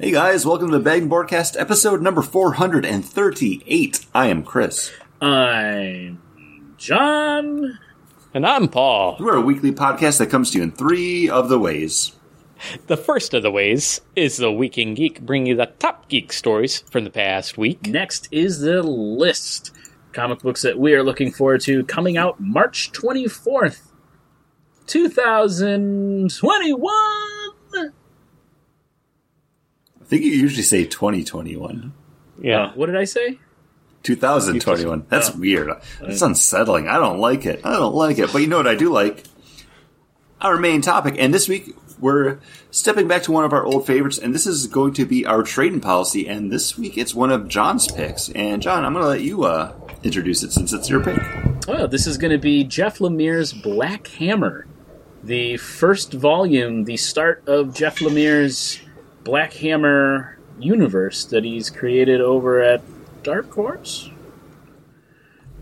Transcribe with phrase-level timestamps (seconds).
[0.00, 4.06] Hey guys, welcome to the Bag Broadcast episode number 438.
[4.14, 4.92] I am Chris.
[5.20, 6.22] I'm
[6.76, 7.80] John.
[8.32, 9.16] And I'm Paul.
[9.18, 12.14] We're a weekly podcast that comes to you in three of the ways.
[12.86, 16.32] The first of the ways is the Week in Geek, bringing you the top geek
[16.32, 17.88] stories from the past week.
[17.88, 19.72] Next is the list.
[20.12, 23.80] Comic books that we are looking forward to coming out March 24th,
[24.86, 27.37] 2021.
[30.08, 31.92] I think you usually say 2021.
[32.40, 32.62] Yeah.
[32.68, 33.38] Uh, what did I say?
[34.04, 35.04] 2021.
[35.10, 35.38] That's Oh.
[35.38, 35.70] weird.
[36.00, 36.88] That's unsettling.
[36.88, 37.60] I don't like it.
[37.62, 38.32] I don't like it.
[38.32, 39.24] But you know what I do like?
[40.40, 41.16] Our main topic.
[41.18, 42.38] And this week, we're
[42.70, 45.42] stepping back to one of our old favorites, and this is going to be our
[45.42, 46.26] trading policy.
[46.26, 48.30] And this week, it's one of John's picks.
[48.30, 51.18] And John, I'm going to let you uh, introduce it since it's your pick.
[51.68, 54.66] Oh, this is going to be Jeff Lemire's Black Hammer,
[55.22, 58.80] the first volume, the start of Jeff Lemire's
[59.28, 62.80] Black Hammer universe that he's created over at
[63.22, 64.10] Dark Horse.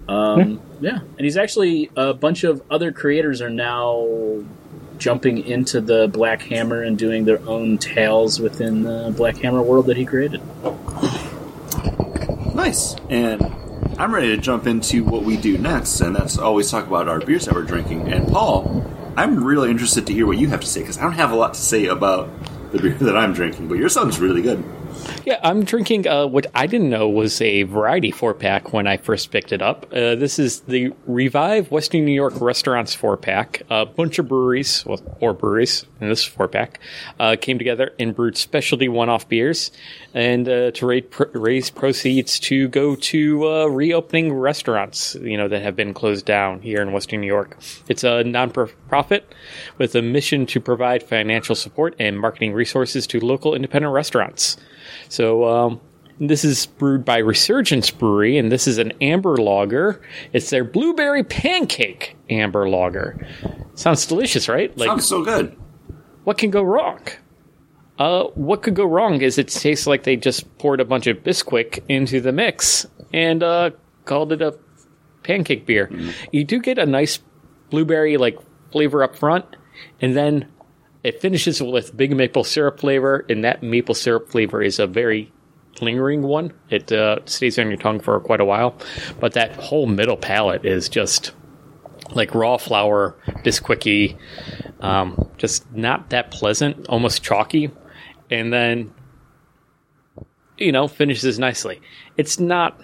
[0.07, 4.45] Um, yeah, and he's actually a bunch of other creators are now
[4.99, 9.87] jumping into the Black Hammer and doing their own tales within the Black Hammer world
[9.87, 10.41] that he created.
[12.55, 12.95] Nice.
[13.11, 13.43] And
[13.99, 17.19] I'm ready to jump into what we do next, and that's always talk about our
[17.19, 18.13] beers that we're drinking.
[18.13, 21.15] And Paul, I'm really interested to hear what you have to say because I don't
[21.15, 22.31] have a lot to say about
[22.77, 24.63] the beer that I'm drinking, but your sounds really good.
[25.27, 28.97] Yeah, I'm drinking uh, what I didn't know was a variety four pack when I
[28.97, 29.85] first picked it up.
[29.93, 33.63] Uh, this is the Revive Western New York Restaurants four pack.
[33.69, 36.79] A bunch of breweries, well, or breweries in this four pack,
[37.19, 39.73] uh, came together and brewed specialty one off beers
[40.15, 45.49] and uh, to ra- pr- raise proceeds to go to uh, reopening restaurants, you know,
[45.49, 47.59] that have been closed down here in Western New York.
[47.89, 49.35] It's a non profit
[49.77, 54.57] with a mission to provide financial support and marketing resources to local independent restaurants.
[55.09, 55.81] So um,
[56.21, 60.01] this is brewed by Resurgence Brewery, and this is an amber lager.
[60.33, 63.27] It's their blueberry pancake amber lager.
[63.75, 64.77] Sounds delicious, right?
[64.77, 65.57] Like, Sounds so good.
[66.25, 67.01] what can go wrong?
[67.99, 71.19] Uh, what could go wrong is it tastes like they just poured a bunch of
[71.19, 73.71] Bisquick into the mix and uh,
[74.05, 74.59] called it a
[75.23, 75.91] pancake beer.
[76.31, 77.19] You do get a nice
[77.71, 78.39] blueberry like
[78.71, 79.45] flavor up front,
[80.01, 80.47] and then
[81.07, 85.33] it finishes with big maple syrup flavor, and that maple syrup flavor is a very
[85.81, 86.53] lingering one.
[86.69, 88.77] It uh, stays on your tongue for quite a while,
[89.21, 91.31] but that whole middle palate is just
[92.11, 94.19] like raw flour, Bisquicky,
[94.81, 97.71] um, just not that pleasant, almost chalky,
[98.29, 98.93] and then
[100.59, 101.81] you know finishes nicely.
[102.17, 102.81] It's not.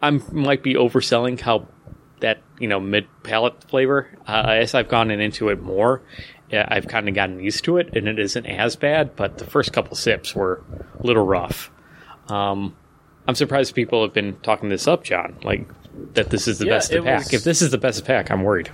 [0.00, 1.68] I might be overselling how
[2.20, 4.08] that you know mid palate flavor.
[4.26, 6.00] Uh, as I've gone into it more,
[6.52, 9.16] yeah, I've kind of gotten used to it, and it isn't as bad.
[9.16, 10.62] But the first couple sips were
[11.00, 11.70] a little rough.
[12.28, 12.76] Um,
[13.26, 15.36] I'm surprised people have been talking this up, John.
[15.42, 15.66] Like
[16.14, 17.04] that this is the Yeah, best pack.
[17.24, 18.70] was- If this is the best pack, I'm worried.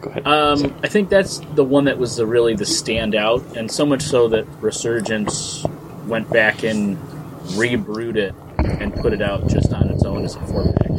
[0.00, 0.26] Go ahead.
[0.26, 4.02] Um, I think that's the one that was the, really the standout, and so much
[4.02, 5.64] so that Resurgence
[6.06, 6.96] went back and
[7.56, 10.90] rebrewed it and put it out just on its own as a four pack.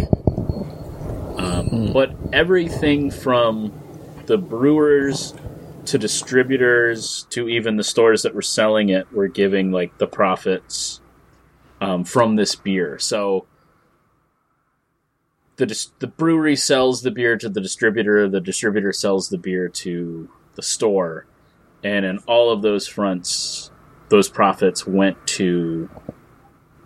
[1.40, 3.72] Um, But everything from
[4.28, 5.34] the brewers
[5.88, 11.02] to distributors to even the stores that were selling it were giving like the profits
[11.82, 13.00] um, from this beer.
[13.00, 13.46] So
[15.56, 19.70] the dis- the brewery sells the beer to the distributor, the distributor sells the beer
[19.70, 21.26] to the store,
[21.84, 23.72] and in all of those fronts,
[24.10, 25.90] those profits went to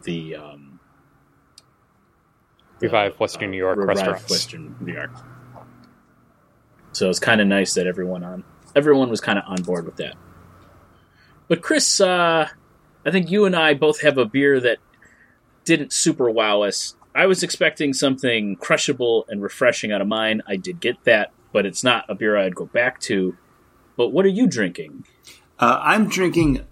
[0.03, 0.79] the um,
[2.79, 4.29] Revive Western New York Revive restaurants.
[4.29, 5.11] Western New York.
[6.93, 8.43] So it's kind of nice that everyone on
[8.75, 10.15] everyone was kind of on board with that.
[11.47, 12.47] But Chris, uh,
[13.05, 14.77] I think you and I both have a beer that
[15.65, 16.95] didn't super wow us.
[17.13, 20.41] I was expecting something crushable and refreshing out of mine.
[20.47, 23.37] I did get that, but it's not a beer I'd go back to.
[23.97, 25.03] But what are you drinking?
[25.59, 26.65] Uh, I'm drinking.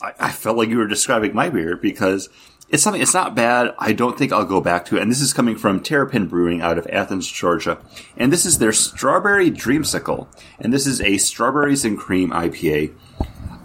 [0.00, 2.30] I, I felt like you were describing my beer because
[2.70, 3.02] it's something.
[3.02, 3.74] It's not bad.
[3.78, 5.02] I don't think I'll go back to it.
[5.02, 7.78] And this is coming from Terrapin Brewing out of Athens, Georgia.
[8.16, 10.28] And this is their Strawberry Dreamsicle.
[10.60, 12.94] And this is a strawberries and cream IPA.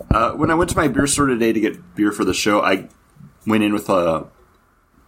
[0.09, 2.61] Uh, when I went to my beer store today to get beer for the show,
[2.61, 2.89] I
[3.45, 4.27] went in with a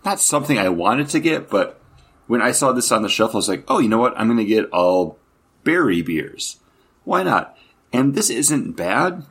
[0.06, 1.82] not something I wanted to get, but
[2.28, 4.14] when I saw this on the shelf, I was like, oh, you know what?
[4.16, 5.18] I'm going to get all
[5.64, 6.58] berry beers.
[7.04, 7.58] Why not?
[7.92, 9.26] And this isn't bad,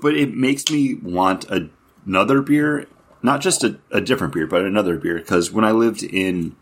[0.00, 1.68] but it makes me want a,
[2.06, 2.86] another beer,
[3.22, 5.18] not just a, a different beer, but another beer.
[5.18, 6.56] Because when I lived in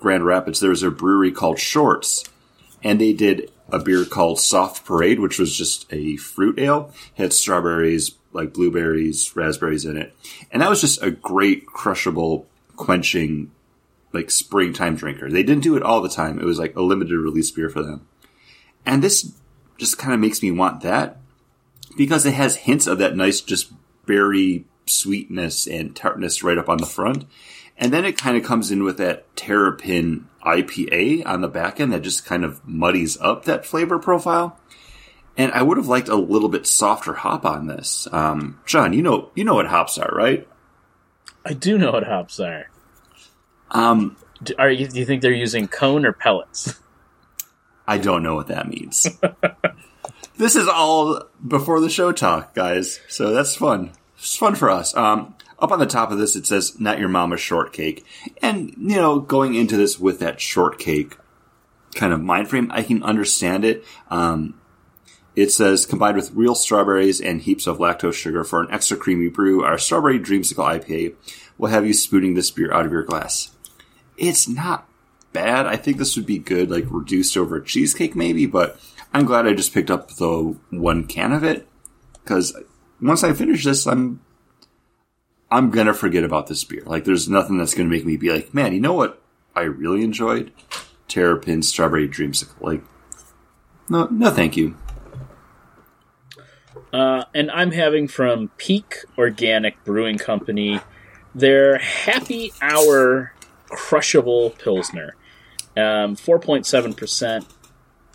[0.00, 2.24] Grand Rapids, there was a brewery called Short's,
[2.82, 6.92] and they did a beer called Soft Parade, which was just a fruit ale.
[7.14, 10.14] Had strawberries, like blueberries, raspberries in it,
[10.50, 12.46] and that was just a great crushable,
[12.76, 13.50] quenching,
[14.12, 15.30] like springtime drinker.
[15.30, 16.38] They didn't do it all the time.
[16.38, 18.06] It was like a limited release beer for them,
[18.84, 19.32] and this
[19.78, 21.18] just kind of makes me want that
[21.96, 23.72] because it has hints of that nice, just
[24.06, 27.24] berry sweetness and tartness right up on the front.
[27.76, 31.92] And then it kind of comes in with that Terrapin IPA on the back end
[31.92, 34.58] that just kind of muddies up that flavor profile.
[35.36, 38.06] And I would have liked a little bit softer hop on this.
[38.12, 40.46] Um, John, you know, you know what hops are, right?
[41.44, 42.68] I do know what hops are.
[43.70, 46.78] Um, Do, are you, do you think they're using cone or pellets?
[47.86, 49.06] I don't know what that means.
[50.36, 53.00] this is all before the show talk, guys.
[53.08, 53.92] So that's fun.
[54.20, 54.94] It's fun for us.
[54.94, 58.04] Um, up on the top of this, it says "Not Your Mama's Shortcake,"
[58.42, 61.16] and you know, going into this with that shortcake
[61.94, 63.84] kind of mind frame, I can understand it.
[64.10, 64.60] Um,
[65.36, 69.28] it says combined with real strawberries and heaps of lactose sugar for an extra creamy
[69.28, 71.14] brew, our strawberry dreamsicle IPA
[71.56, 73.54] will have you spooning this beer out of your glass.
[74.16, 74.88] It's not
[75.32, 75.66] bad.
[75.66, 78.78] I think this would be good, like reduced over cheesecake maybe, but
[79.14, 81.66] I'm glad I just picked up the one can of it
[82.12, 82.56] because
[83.00, 84.20] once I finish this, I'm
[85.50, 86.82] I'm gonna forget about this beer.
[86.84, 89.20] Like, there's nothing that's gonna make me be like, man, you know what?
[89.54, 90.52] I really enjoyed
[91.08, 92.60] Terrapin Strawberry Dreamsicle.
[92.60, 92.82] Like,
[93.88, 94.76] no, no, thank you.
[96.92, 100.80] Uh, and I'm having from Peak Organic Brewing Company
[101.34, 103.32] their Happy Hour
[103.68, 105.14] Crushable Pilsner.
[105.76, 107.46] Um, 4.7%,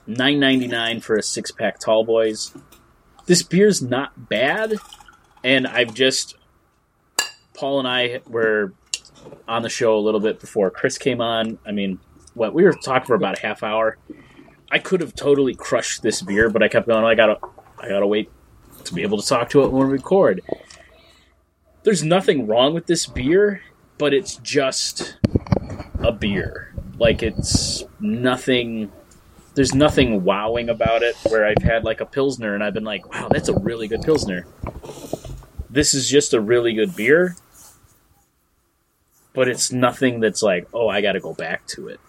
[0.07, 2.53] 9.99 for a six pack Tall Boys.
[3.25, 4.75] This beer's not bad,
[5.43, 6.35] and I've just.
[7.53, 8.73] Paul and I were
[9.47, 11.57] on the show a little bit before Chris came on.
[11.65, 11.99] I mean,
[12.33, 13.97] what we were talking for about a half hour.
[14.69, 17.03] I could have totally crushed this beer, but I kept going.
[17.03, 17.39] Oh, I gotta,
[17.79, 18.29] I gotta wait
[18.83, 20.41] to be able to talk to it when we record.
[21.83, 23.61] There's nothing wrong with this beer,
[23.97, 25.17] but it's just
[25.99, 26.73] a beer.
[26.97, 28.91] Like it's nothing.
[29.55, 31.15] There's nothing wowing about it.
[31.29, 34.01] Where I've had like a pilsner and I've been like, "Wow, that's a really good
[34.01, 34.45] pilsner."
[35.69, 37.35] This is just a really good beer,
[39.33, 41.99] but it's nothing that's like, "Oh, I got to go back to it."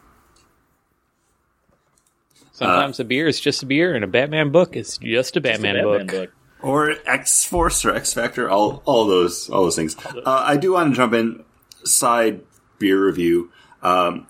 [2.53, 5.77] Sometimes a beer is just a beer, and a Batman book is just a Batman,
[5.77, 6.09] It's a book.
[6.09, 6.33] Book.
[6.63, 9.95] Or X Force or X Factor, all all those all those things.
[10.05, 11.45] Uh, I do want to jump in
[11.85, 12.41] side
[12.79, 13.53] beer review.
[13.83, 14.27] Um,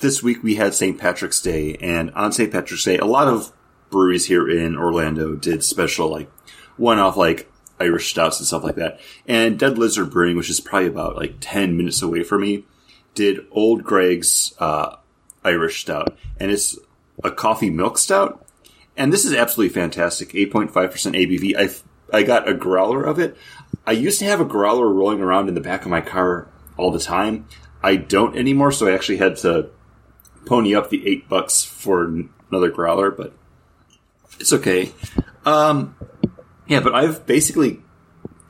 [0.00, 0.98] this week we had St.
[0.98, 2.52] Patrick's Day, and on St.
[2.52, 3.52] Patrick's Day, a lot of
[3.90, 6.30] breweries here in Orlando did special like
[6.76, 9.00] one off like Irish stouts and stuff like that.
[9.26, 12.64] And Dead Lizard Brewing, which is probably about like ten minutes away from me,
[13.14, 14.96] did Old Greg's uh,
[15.44, 16.78] Irish stout, and it's
[17.22, 18.46] a coffee milk stout.
[18.96, 20.30] And this is absolutely fantastic.
[20.30, 21.56] 8.5% ABV.
[21.58, 23.36] I, I got a growler of it.
[23.84, 26.92] I used to have a growler rolling around in the back of my car all
[26.92, 27.48] the time.
[27.82, 29.70] I don't anymore, so I actually had to
[30.46, 32.04] pony up the eight bucks for
[32.50, 33.34] another growler, but
[34.38, 34.92] it's okay.
[35.44, 35.96] Um,
[36.66, 37.80] yeah, but I've basically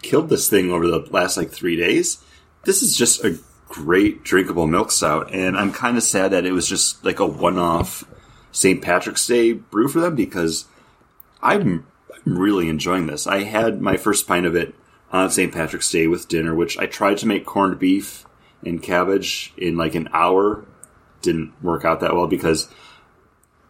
[0.03, 2.19] killed this thing over the last like three days.
[2.65, 3.39] This is just a
[3.69, 7.27] great drinkable milk stout, and I'm kind of sad that it was just like a
[7.27, 8.05] one-off
[8.53, 8.81] St.
[8.81, 10.67] Patrick's Day brew for them because
[11.43, 11.87] I'm,
[12.25, 13.27] I'm really enjoying this.
[13.27, 14.75] I had my first pint of it
[15.11, 15.53] on St.
[15.53, 18.25] Patrick's Day with dinner, which I tried to make corned beef
[18.65, 20.65] and cabbage in like an hour.
[21.25, 22.69] Didn't work out that well because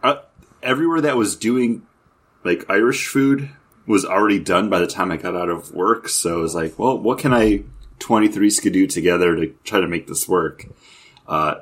[0.02, 0.16] uh,
[0.62, 1.86] everywhere that was doing
[2.42, 3.50] like Irish food
[3.86, 6.08] was already done by the time I got out of work.
[6.08, 7.62] So I was like, well, what can I
[7.98, 10.66] 23 skidoo together to try to make this work?
[11.26, 11.56] Uh,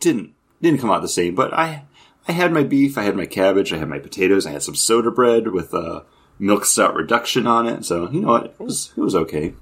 [0.00, 1.84] didn't didn't come out the same, but I
[2.28, 4.74] I had my beef, I had my cabbage, I had my potatoes, I had some
[4.74, 6.04] soda bread with a
[6.38, 7.84] milk stout reduction on it.
[7.84, 9.54] So you know what, it was it was okay.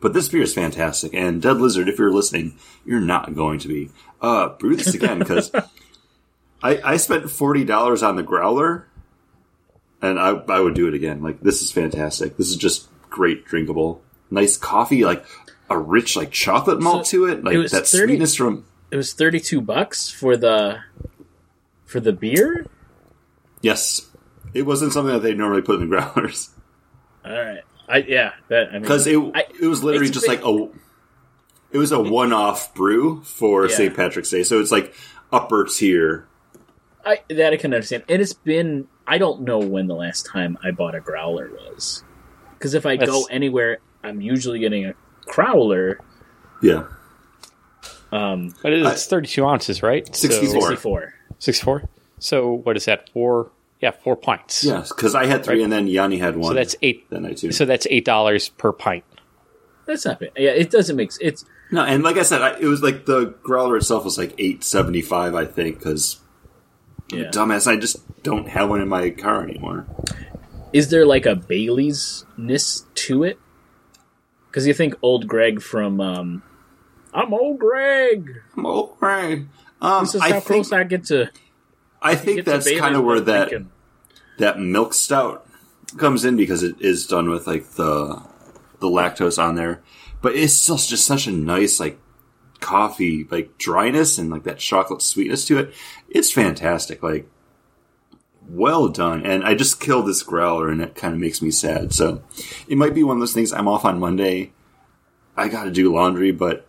[0.00, 3.68] But this beer is fantastic, and Dead Lizard, if you're listening, you're not going to
[3.68, 3.90] be.
[4.20, 5.50] Uh, brew this again because
[6.62, 8.86] I I spent forty dollars on the growler,
[10.00, 11.22] and I I would do it again.
[11.22, 12.36] Like this is fantastic.
[12.36, 15.24] This is just great drinkable, nice coffee, like
[15.68, 18.64] a rich like chocolate malt So to it, like it that 30 sweetness from.
[18.90, 20.80] It was thirty-two bucks for the
[21.84, 22.66] for the beer.
[23.62, 24.10] Yes,
[24.54, 26.50] it wasn't something that they normally put in the growlers
[27.24, 30.36] All right, I yeah, that I mean, because it I- it was literally just been-
[30.40, 30.68] like a.
[31.72, 33.76] It was a one-off brew for Yeah.
[33.76, 33.94] St.
[33.96, 34.92] Patrick's Day, so it's like
[35.32, 36.26] upper tier.
[37.06, 38.02] I that I can understand.
[38.08, 42.02] And it's been I don't know when the last time I bought a growler was.
[42.58, 44.94] Because if I go anywhere, I'm usually getting a
[45.28, 45.96] crowler.
[46.62, 46.84] Yeah,
[48.12, 50.04] Um, But it's 32 ounces, right?
[50.14, 50.60] 64.
[50.60, 51.14] So, 64.
[51.38, 51.88] 64.
[52.18, 53.08] So what is that?
[53.10, 54.62] Four Yeah, four pints.
[54.62, 55.64] Yes, because I had three, Right.
[55.64, 56.50] and then Yanni had one.
[56.50, 57.08] So that's eight.
[57.10, 57.50] Then I too.
[57.52, 59.04] So that's eight dollars per pint.
[59.86, 60.30] That's not bad.
[60.36, 63.06] Yeah, it doesn't make s- it's no, and like I said, I, it was like
[63.06, 66.20] the growler itself was like eight seventy five, I think, because
[67.10, 67.30] yeah.
[67.30, 69.86] dumbass, I just don't have one in my car anymore.
[70.72, 73.38] Is there like a Bailey's ness to it?
[74.48, 76.42] Because you think old Greg from um,
[77.14, 78.42] I'm old Greg.
[78.56, 79.46] I'm okay.
[79.80, 81.30] Um, This is I how think, close I get to.
[82.02, 83.70] I think that's kind of where that thinking.
[84.38, 85.46] that milk stout
[85.96, 88.22] comes in because it is done with like the
[88.78, 89.82] the lactose on there,
[90.22, 91.98] but it's still just such a nice like
[92.60, 95.74] coffee like dryness and like that chocolate sweetness to it.
[96.08, 97.02] It's fantastic.
[97.02, 97.28] Like
[98.48, 99.24] well done.
[99.24, 101.92] And I just killed this growler and it kind of makes me sad.
[101.92, 102.22] So
[102.68, 104.52] it might be one of those things I'm off on Monday.
[105.36, 106.66] I got to do laundry, but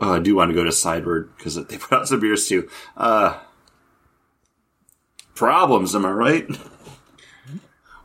[0.00, 2.68] uh, I do want to go to Sideward because they put out some beers too.
[2.96, 3.38] Uh,
[5.34, 6.46] problems, am I right?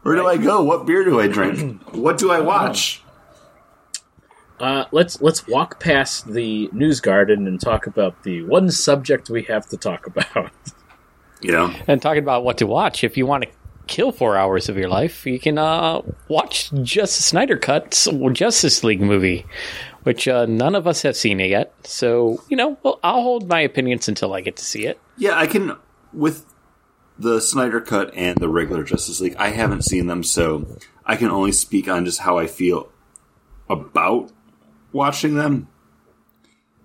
[0.03, 0.63] Where do I go?
[0.63, 1.81] What beer do I drink?
[1.93, 3.01] What do I watch?
[4.60, 9.43] Uh, let's let's walk past the news garden and talk about the one subject we
[9.43, 10.51] have to talk about.
[11.39, 13.50] You know, And talking about what to watch, if you want to
[13.86, 19.01] kill four hours of your life, you can uh, watch Justice Snyder Cut's Justice League
[19.01, 19.46] movie,
[20.01, 21.75] which uh, none of us have seen it yet.
[21.84, 25.00] So you know, well, I'll hold my opinions until I get to see it.
[25.15, 25.75] yeah, I can
[26.12, 26.43] with
[27.19, 29.36] the Snyder Cut and the regular Justice League.
[29.38, 32.89] I haven't seen them, so I can only speak on just how I feel
[33.69, 34.31] about
[34.91, 35.67] watching them.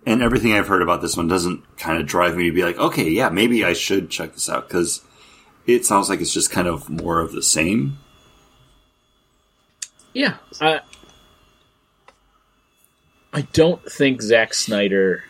[0.05, 2.79] And everything I've heard about this one doesn't kind of drive me to be like,
[2.79, 5.03] okay, yeah, maybe I should check this out because
[5.67, 7.99] it sounds like it's just kind of more of the same.
[10.13, 10.81] Yeah, I
[13.33, 15.25] I don't think Zack Snyder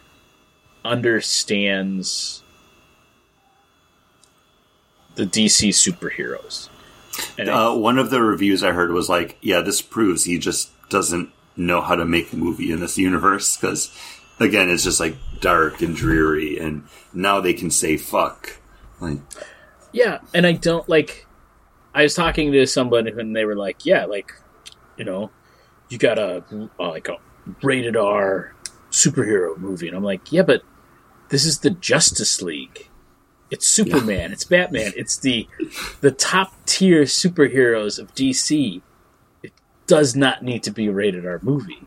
[0.84, 2.41] understands
[5.14, 6.68] the DC superheroes.
[7.38, 10.38] And I- Uh, one of the reviews I heard was like, "Yeah, this proves he
[10.38, 13.90] just doesn't know how to make a movie in this universe because,
[14.40, 18.56] again, it's just like dark and dreary, and now they can say fuck."
[19.00, 19.18] Like,
[19.92, 21.26] Yeah, and I don't like.
[21.94, 24.32] I was talking to somebody and they were like, "Yeah, like,
[24.96, 25.30] you know,
[25.90, 26.42] you got a
[26.80, 27.16] uh, like a
[27.62, 28.54] rated R
[28.90, 30.62] superhero movie," and I'm like, "Yeah, but
[31.28, 32.88] this is the Justice League.
[33.52, 34.32] It's Superman.
[34.32, 34.92] It's Batman.
[34.96, 35.46] It's the
[36.00, 38.80] the top tier superheroes of DC.
[39.42, 39.52] It
[39.86, 41.86] does not need to be a rated R movie.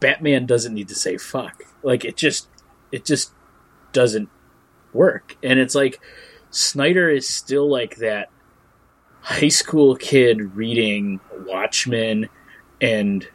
[0.00, 1.62] Batman doesn't need to say fuck.
[1.82, 2.48] Like it just
[2.90, 3.32] it just
[3.92, 4.30] doesn't
[4.94, 5.36] work.
[5.42, 6.00] And it's like
[6.48, 8.30] Snyder is still like that
[9.20, 12.30] high school kid reading Watchmen
[12.80, 13.28] and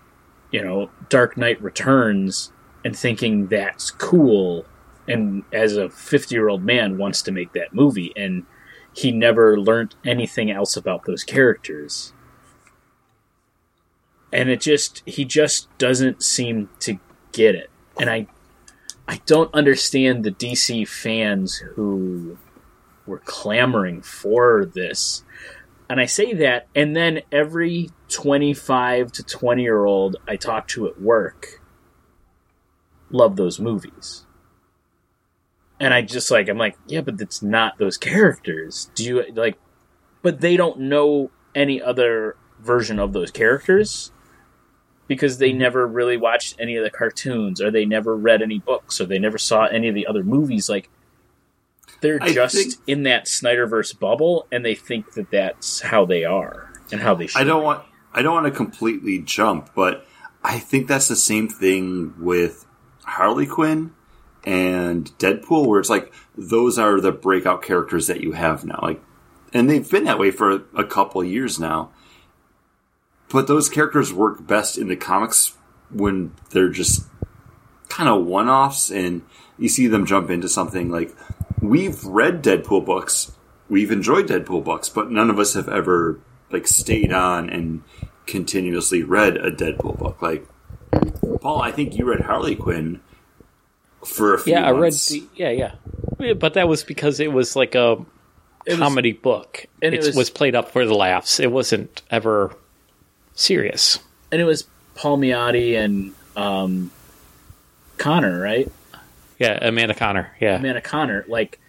[0.52, 2.52] you know Dark Knight Returns
[2.84, 4.66] and thinking that's cool
[5.08, 8.46] and as a 50 year old man wants to make that movie and
[8.94, 12.14] he never learned anything else about those characters.
[14.32, 17.00] And it just he just doesn't seem to
[17.32, 17.70] get it.
[18.00, 18.28] And i
[19.08, 22.38] i don't understand the dc fans who
[23.06, 25.24] were clamoring for this.
[25.90, 30.88] And i say that and then every 25 to 20 year old i talk to
[30.88, 31.62] at work
[33.12, 34.26] love those movies
[35.80, 38.90] and i just like i'm like yeah but it's not those characters.
[38.96, 39.58] Do you like
[40.22, 44.12] but they don't know any other version of those characters
[45.08, 49.02] because they never really watched any of the cartoons or they never read any books
[49.02, 50.70] or they never saw any of the other movies.
[50.70, 50.90] Like
[52.02, 56.24] they're I just think- in that Snyderverse bubble and they think that that's how they
[56.24, 57.66] are and how they should I don't be.
[57.66, 60.06] want I don't want to completely jump, but
[60.44, 62.66] I think that's the same thing with
[63.04, 63.92] Harley Quinn
[64.46, 69.02] and Deadpool, where it's like those are the breakout characters that you have now, like,
[69.54, 71.92] and they've been that way for a couple years now.
[73.30, 75.56] But those characters work best in the comics
[75.90, 77.08] when they're just
[77.90, 79.22] kind of one offs, and
[79.58, 81.16] you see them jump into something like
[81.62, 83.32] we've read Deadpool books,
[83.70, 86.20] we've enjoyed Deadpool books, but none of us have ever
[86.52, 87.84] like stayed on and
[88.26, 90.22] continuously read a Deadpool book.
[90.22, 90.46] Like
[91.42, 93.02] Paul, I think you read Harley Quinn
[94.06, 94.94] for a few Yeah, I read.
[94.94, 95.72] The, yeah, yeah,
[96.20, 97.98] Yeah, but that was because it was like a
[98.66, 99.66] It was- comedy book.
[99.82, 101.40] and it it was, was- played up for the laughs.
[101.40, 102.56] It wasn't ever
[103.36, 104.00] serious.
[104.32, 106.92] and it was Palmiotti and um,
[107.98, 108.72] Conner, right?
[109.40, 110.32] Yeah, Amanda Conner.
[110.40, 111.60] Yeah, Amanda Conner, like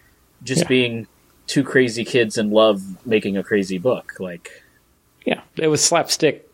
[0.43, 0.69] just Yeah.
[0.69, 1.07] being
[1.47, 4.13] two crazy kids in love making a crazy book.
[4.19, 4.63] Like,
[5.27, 5.41] yeah.
[5.57, 6.49] It was slapstick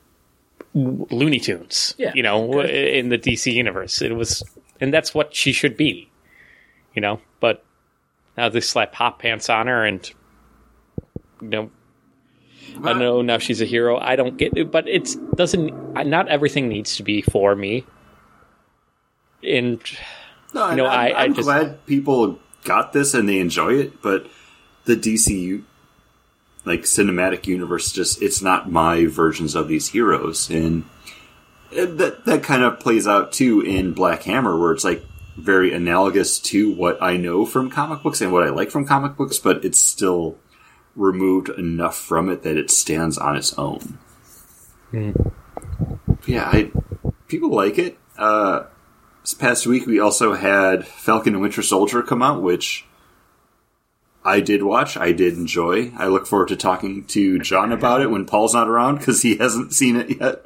[0.74, 1.94] Looney Tunes.
[1.98, 2.98] Yeah, you know, okay.
[2.98, 4.42] in the DC universe, it was,
[4.80, 6.10] and that's what she should be.
[6.94, 7.64] You know, but
[8.36, 10.10] now they slap hot pants on her and
[11.40, 11.70] you know,
[12.84, 13.98] I know now she's a hero.
[13.98, 15.94] I don't get it, but it's doesn't.
[16.06, 17.84] Not everything needs to be for me.
[19.42, 19.80] And
[20.54, 23.74] No, and know, I'm, I- I I'm just- glad people got this and they enjoy
[23.74, 24.26] it, but
[24.84, 25.62] the DCU
[26.66, 30.84] like cinematic universe just it's not my versions of these heroes and
[31.72, 35.04] that that kind of plays out too in Black Hammer where it's like
[35.36, 39.16] very analogous to what I know from comic books and what I like from comic
[39.16, 40.36] books, but it's still
[40.96, 43.98] removed enough from it that it stands on its own.
[46.26, 46.70] Yeah, I,
[47.28, 47.98] people like it.
[48.18, 48.64] Uh,
[49.22, 52.84] this past week we also had Falcon and Winter Soldier come out, which
[54.24, 54.96] I did watch.
[54.96, 55.92] I did enjoy.
[55.96, 59.36] I look forward to talking to John about it when Paul's not around because he
[59.36, 60.44] hasn't seen it yet.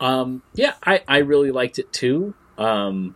[0.00, 2.34] Um, yeah, I, I really liked it too.
[2.58, 3.14] Um,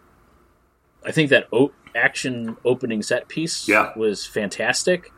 [1.05, 3.93] I think that o- action opening set piece Yeah.
[3.97, 5.13] was fantastic.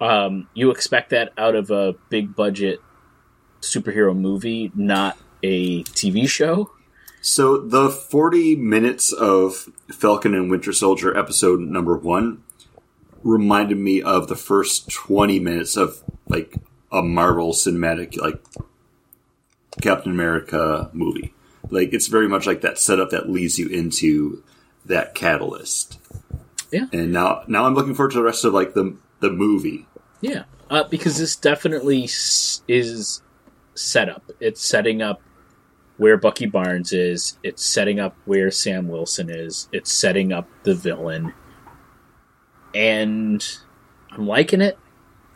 [0.00, 2.80] Um, you expect that out of a big budget
[3.60, 6.70] superhero movie, not a TV show.
[7.20, 12.42] So the 40 minutes of Falcon and Winter Soldier episode number one
[13.24, 16.56] reminded me of the first 20 minutes of like
[16.92, 18.40] a Marvel cinematic, like
[19.82, 21.34] Captain America movie.
[21.70, 24.42] Like it's very much like that setup that leads you into
[24.84, 25.98] that catalyst.
[26.72, 26.86] Yeah.
[26.92, 29.86] And now, now I'm looking forward to the rest of like the the movie.
[30.20, 33.22] Yeah, uh, because this definitely s- is
[33.74, 34.30] set up.
[34.40, 35.20] It's setting up
[35.96, 37.38] where Bucky Barnes is.
[37.42, 39.68] It's setting up where Sam Wilson is.
[39.72, 41.32] It's setting up the villain,
[42.74, 43.44] and
[44.10, 44.78] I'm liking it.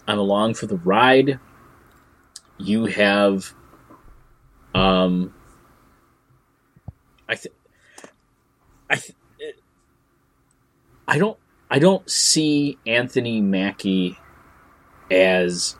[0.06, 1.38] I'm along for the ride.
[2.58, 3.54] You have,
[4.74, 5.32] um,
[7.28, 7.54] I think,
[8.88, 9.16] I, th-
[11.06, 11.38] I don't,
[11.70, 14.16] I don't see Anthony Mackie
[15.10, 15.76] as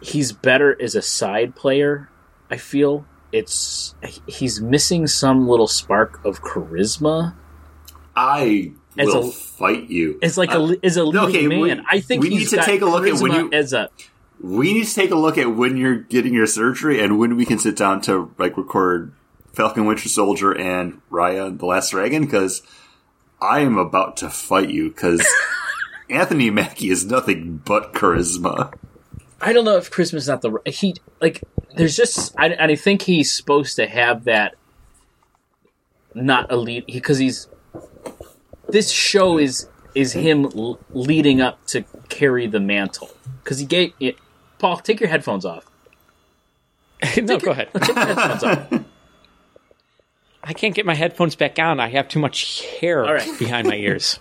[0.00, 2.08] he's better as a side player.
[2.50, 3.94] I feel it's
[4.26, 7.34] he's missing some little spark of charisma
[8.14, 10.18] I As will a- fight you.
[10.22, 11.84] It's like Uh, a as a leading okay, we- man.
[11.90, 13.90] I think we need to take a look at when you- as a
[14.40, 17.46] We need to take a look at when you're getting your surgery and when we
[17.46, 19.12] can sit down to like record
[19.52, 22.62] Falcon Winter Soldier and Raya the Last Dragon because
[23.40, 25.26] I am about to fight you because
[26.10, 28.72] Anthony Mackie is nothing but charisma.
[29.40, 31.42] I don't know if Christmas not the r- he like.
[31.74, 34.54] There's just I, I think he's supposed to have that.
[36.14, 37.48] Not elite lead because he's.
[38.68, 43.10] This show is is him l- leading up to carry the mantle
[43.42, 44.16] because he gave it.
[44.58, 45.64] Paul, take your headphones off.
[47.22, 47.68] no, go ahead.
[47.74, 48.68] Headphones off.
[50.42, 51.80] I can't get my headphones back on.
[51.80, 53.38] I have too much hair All right.
[53.38, 54.18] behind my ears.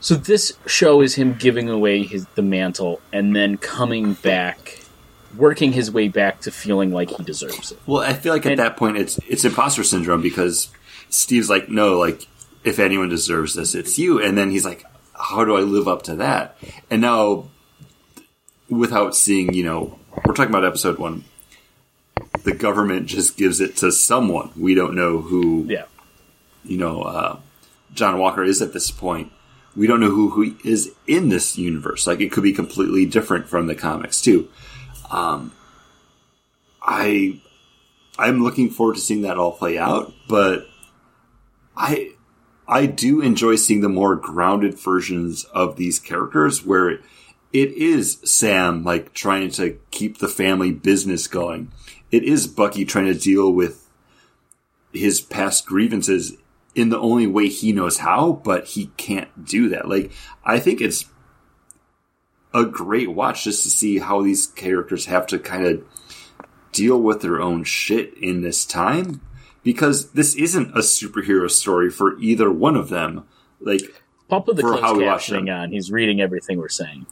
[0.00, 4.80] So this show is him giving away his the mantle and then coming back,
[5.36, 7.78] working his way back to feeling like he deserves it.
[7.86, 10.68] Well, I feel like at And- that point it's it's imposter syndrome because
[11.08, 12.26] Steve's like, no, like
[12.64, 14.22] if anyone deserves this, it's you.
[14.22, 16.56] And then he's like, how do I live up to that?
[16.90, 17.48] And now,
[18.78, 21.24] without seeing, you know, we're talking about episode one.
[22.44, 24.50] The government just gives it to someone.
[24.56, 25.84] We don't know who, Yeah.
[26.64, 27.38] you know, uh,
[27.92, 29.32] John Walker is at this point.
[29.76, 32.06] We don't know who, who is in this universe.
[32.06, 34.48] Like it could be completely different from the comics too.
[35.10, 35.52] Um,
[36.82, 37.40] I
[38.18, 40.66] I'm looking forward to seeing that all play out, but
[41.76, 42.12] I
[42.68, 47.00] I do enjoy seeing the more grounded versions of these characters where
[47.54, 51.70] it, is Sam like trying to keep the family business going.
[52.10, 53.88] It is Bucky trying to deal with
[54.92, 56.36] his past grievances
[56.74, 59.88] in the only way he knows how, but he can't do that.
[59.88, 60.10] Like
[60.44, 61.06] I think it's
[62.52, 65.84] a great watch just to see how these characters have to kind of
[66.72, 69.20] deal with their own shit in this time
[69.62, 73.24] because this isn't a superhero story for either one of them.
[73.60, 73.80] Like,
[74.28, 75.72] Paul put the closed how we watch captioning on.
[75.72, 77.06] He's reading everything we're saying.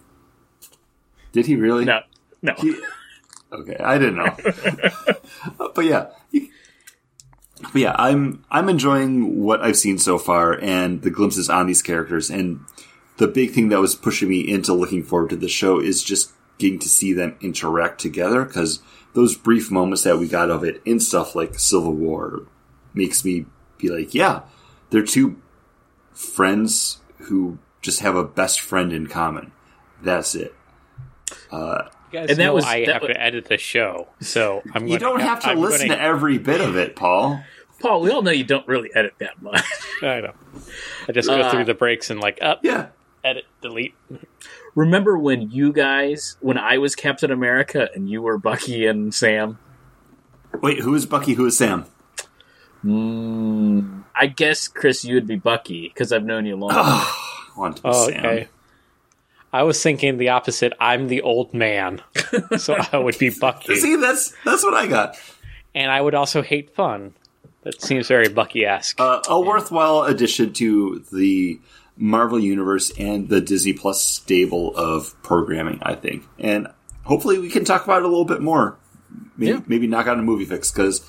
[1.33, 1.85] Did he really?
[1.85, 2.01] No,
[2.42, 2.55] no.
[2.59, 2.81] He-
[3.53, 4.37] okay, I didn't know.
[5.75, 6.51] but yeah, he-
[7.73, 11.83] but yeah, I'm I'm enjoying what I've seen so far and the glimpses on these
[11.83, 12.29] characters.
[12.31, 12.61] And
[13.18, 16.33] the big thing that was pushing me into looking forward to the show is just
[16.59, 18.81] getting to see them interact together because
[19.14, 22.47] those brief moments that we got of it in stuff like Civil War
[22.95, 23.47] makes me
[23.79, 24.42] be like, yeah,
[24.90, 25.40] they're two
[26.12, 29.53] friends who just have a best friend in common.
[30.03, 30.55] That's it.
[31.53, 31.59] You
[32.12, 34.87] guys And that know was- I that have was- to edit the show, so I'm.
[34.87, 37.43] You gonna don't have to I'm listen gonna- to every bit of it, Paul.
[37.81, 39.65] Paul, we all know you don't really edit that much.
[40.03, 40.33] I know.
[41.09, 42.61] I just go Uh, through the breaks and like, up.
[42.62, 42.88] Yeah.
[43.25, 43.95] Edit, delete.
[44.75, 49.59] Remember when you guys, when I was Captain America and you were Bucky and Sam?
[50.61, 51.35] Wait, who is Bucky?
[51.35, 51.87] Who is Sam?
[52.85, 56.73] Mm, I guess Chris, you would be Bucky because I've known you long.
[56.75, 58.19] I want to be Oh, Sam.
[58.19, 58.49] okay.
[59.53, 60.73] I was thinking the opposite.
[60.81, 62.01] I'm the old man,
[62.57, 65.17] so I would be Bucky, See, that's that's what I got.
[65.75, 67.15] and I would also hate fun.
[67.62, 68.99] That seems very Bucky-esque.
[69.01, 71.61] Uh, a worthwhile addition to the
[71.97, 76.25] Marvel universe and the Disney Plus stable of programming, I think.
[76.41, 76.67] And
[77.05, 78.79] hopefully, we can talk about it a little bit more.
[79.37, 79.61] Maybe, Yeah.
[79.69, 81.07] maybe knock out a movie fix because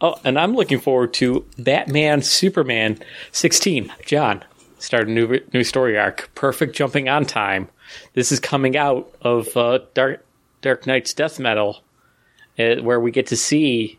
[0.00, 3.00] Oh, and I'm looking forward to Batman Superman
[3.32, 3.92] 16.
[4.04, 4.44] John,
[4.78, 6.30] start a new new story arc.
[6.34, 7.68] Perfect jumping on time.
[8.14, 10.24] This is coming out of uh, Dark
[10.62, 11.82] Dark Nights Death Metal,
[12.58, 13.98] uh, where we get to see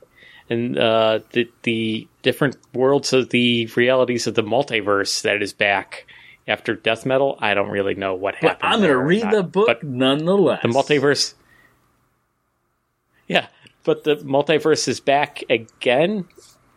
[0.50, 6.06] and uh, the the different worlds of the realities of the multiverse that is back
[6.48, 7.38] after Death Metal.
[7.40, 8.60] I don't really know what happened.
[8.62, 10.62] I'm going to read not, the book but nonetheless.
[10.62, 11.34] the multiverse.
[13.28, 13.48] Yeah,
[13.84, 16.28] but the multiverse is back again.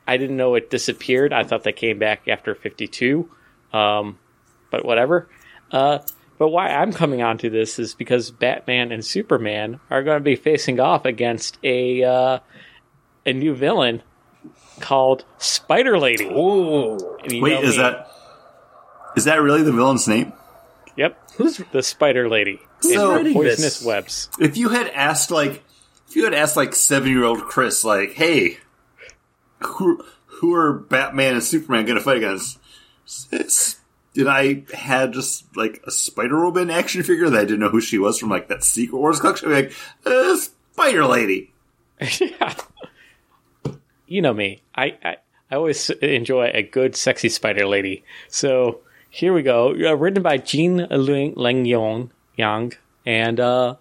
[0.06, 1.34] I didn't know it disappeared.
[1.34, 3.28] I thought they came back after 52.
[3.74, 4.18] Um,
[4.70, 5.28] but whatever.
[5.70, 5.98] Uh,
[6.38, 10.36] but why I'm coming onto this is because Batman and Superman are going to be
[10.36, 12.38] facing off against a uh,
[13.28, 14.02] a new villain
[14.80, 16.28] called Spider Lady.
[16.30, 17.82] Oh, Wait, is me.
[17.82, 18.10] that
[19.16, 20.32] is that really the villain's name?
[20.96, 22.60] Yep, who's the Spider Lady?
[22.80, 23.84] So- poisonous this?
[23.84, 24.28] webs.
[24.40, 25.62] If you had asked like
[26.08, 28.58] if you had asked like seven year old Chris, like, hey,
[29.60, 32.58] who who are Batman and Superman gonna fight against?
[33.32, 33.76] It's-
[34.14, 37.80] Did I had just like a Spider Woman action figure that I didn't know who
[37.80, 39.52] she was from like that Secret Wars collection?
[39.52, 41.52] I'd be like, uh, Spider Lady.
[42.20, 42.54] yeah.
[44.08, 44.62] You know me.
[44.74, 45.16] I, I,
[45.50, 48.04] I always enjoy a good, sexy spider lady.
[48.28, 49.68] So here we go.
[49.70, 52.72] Uh, written by Gene Leng, Leng Yong, Yang.
[53.04, 53.76] And, uh,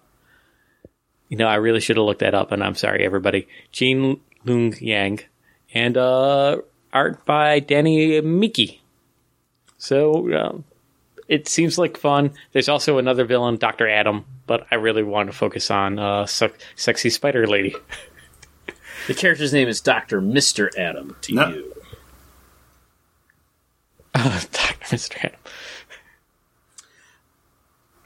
[1.28, 3.48] you know, I really should have looked that up, and I'm sorry, everybody.
[3.72, 5.20] Gene Luen Yang.
[5.72, 6.58] And, uh,
[6.92, 8.82] art by Danny Miki.
[9.78, 10.64] So, um,
[11.26, 12.32] it seems like fun.
[12.52, 13.88] There's also another villain, Dr.
[13.88, 17.74] Adam, but I really want to focus on, uh, se- sexy spider lady.
[19.08, 21.48] the character's name is Doctor Mister Adam to No.
[21.48, 21.74] you.
[24.14, 24.84] Dr.
[24.84, 25.30] Mr.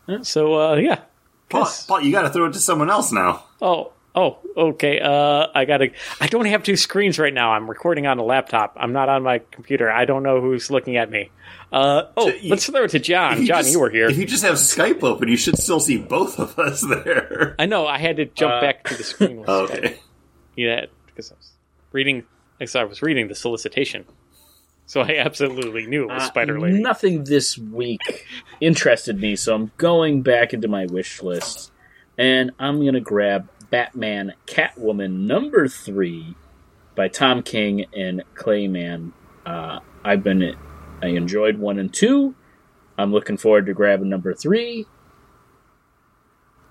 [0.09, 0.25] Adam.
[0.25, 1.01] So, uh, yeah.
[1.49, 3.45] Paul, Paul, you got to throw it to someone else now.
[3.61, 5.01] Oh, oh, okay.
[5.01, 5.91] Uh, I gotta.
[6.21, 7.53] I don't have two screens right now.
[7.53, 8.77] I'm recording on a laptop.
[8.79, 9.91] I'm not on my computer.
[9.91, 11.31] I don't know who's looking at me.
[11.71, 13.39] Uh, oh, you- let's throw it to John.
[13.39, 14.09] If John, just- you were here.
[14.09, 17.55] If you just have Skype open, you should still see both of us there.
[17.59, 17.87] I know.
[17.87, 19.43] I had to jump Uh, back to the screen.
[19.47, 19.95] list.
[20.57, 21.51] Yeah, because I was
[21.93, 22.25] reading.
[22.59, 24.05] Because I was reading the solicitation,
[24.87, 26.81] so I absolutely knew it was Uh, Spider Lady.
[26.81, 28.27] Nothing this week
[28.61, 31.73] interested me, so I'm going back into my wish list,
[32.17, 36.37] and I'm going to grab Batman Catwoman number three
[36.95, 39.13] by Tom King and Clay Mann.
[39.45, 40.55] Uh, I've been
[41.03, 42.35] I enjoyed one and two.
[42.99, 44.87] I'm looking forward to grabbing number three,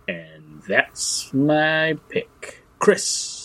[0.08, 3.40] and that's my pick, Chris.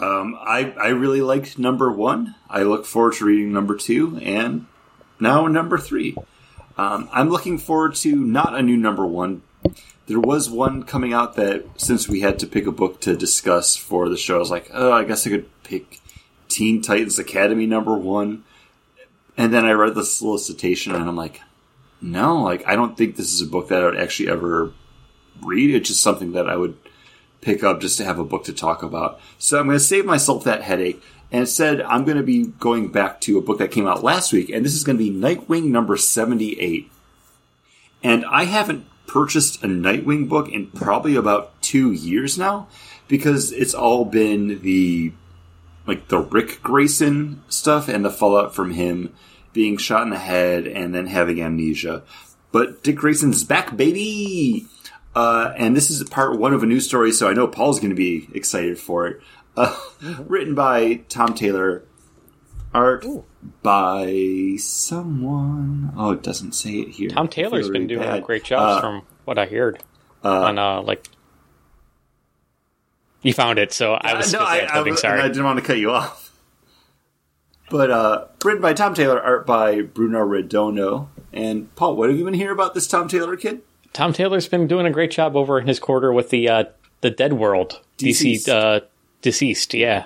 [0.00, 2.34] Um, I I really liked number one.
[2.50, 4.66] I look forward to reading number two, and
[5.18, 6.16] now number three.
[6.76, 9.42] Um, I'm looking forward to not a new number one.
[10.06, 13.76] There was one coming out that since we had to pick a book to discuss
[13.76, 16.00] for the show, I was like, oh, I guess I could pick
[16.48, 18.44] Teen Titans Academy number one.
[19.38, 21.40] And then I read the solicitation, and I'm like,
[22.00, 24.72] no, like I don't think this is a book that I would actually ever
[25.42, 25.74] read.
[25.74, 26.76] It's just something that I would
[27.40, 29.20] pick up just to have a book to talk about.
[29.38, 31.02] So I'm going to save myself that headache.
[31.30, 34.32] And instead, I'm going to be going back to a book that came out last
[34.32, 36.90] week, and this is going to be Nightwing number 78.
[38.02, 42.68] And I haven't purchased a Nightwing book in probably about two years now
[43.08, 45.12] because it's all been the
[45.86, 49.14] like the Ric Grayson stuff and the fallout from him
[49.52, 52.02] being shot in the head and then having amnesia.
[52.52, 54.66] But Dick Grayson's back, baby!
[55.16, 57.88] Uh, and this is part one of a new story, so I know Paul's going
[57.88, 59.20] to be excited for it.
[59.56, 59.74] Uh,
[60.26, 61.84] written by Tom Taylor,
[62.74, 63.24] art Ooh.
[63.62, 65.94] by someone.
[65.96, 67.08] Oh, it doesn't say it here.
[67.08, 68.24] Tom Taylor's been doing bad.
[68.24, 69.82] great jobs Uh, from what I heard
[70.22, 71.08] on uh like.
[73.22, 74.92] You found it, so I was Uh, gonna I, something.
[74.92, 75.20] I, sorry.
[75.22, 76.36] I didn't want to cut you off.
[77.70, 81.08] But uh, written by Tom Taylor, art by Bruno Redondo.
[81.32, 83.62] And Paul, what have you been hearing about this Tom Taylor kid?
[83.96, 86.64] Tom Taylor's been doing a great job over in his quarter with the uh,
[87.00, 88.46] the Dead World DCeased.
[88.46, 88.80] DC uh,
[89.22, 89.72] deceased.
[89.72, 90.04] Yeah,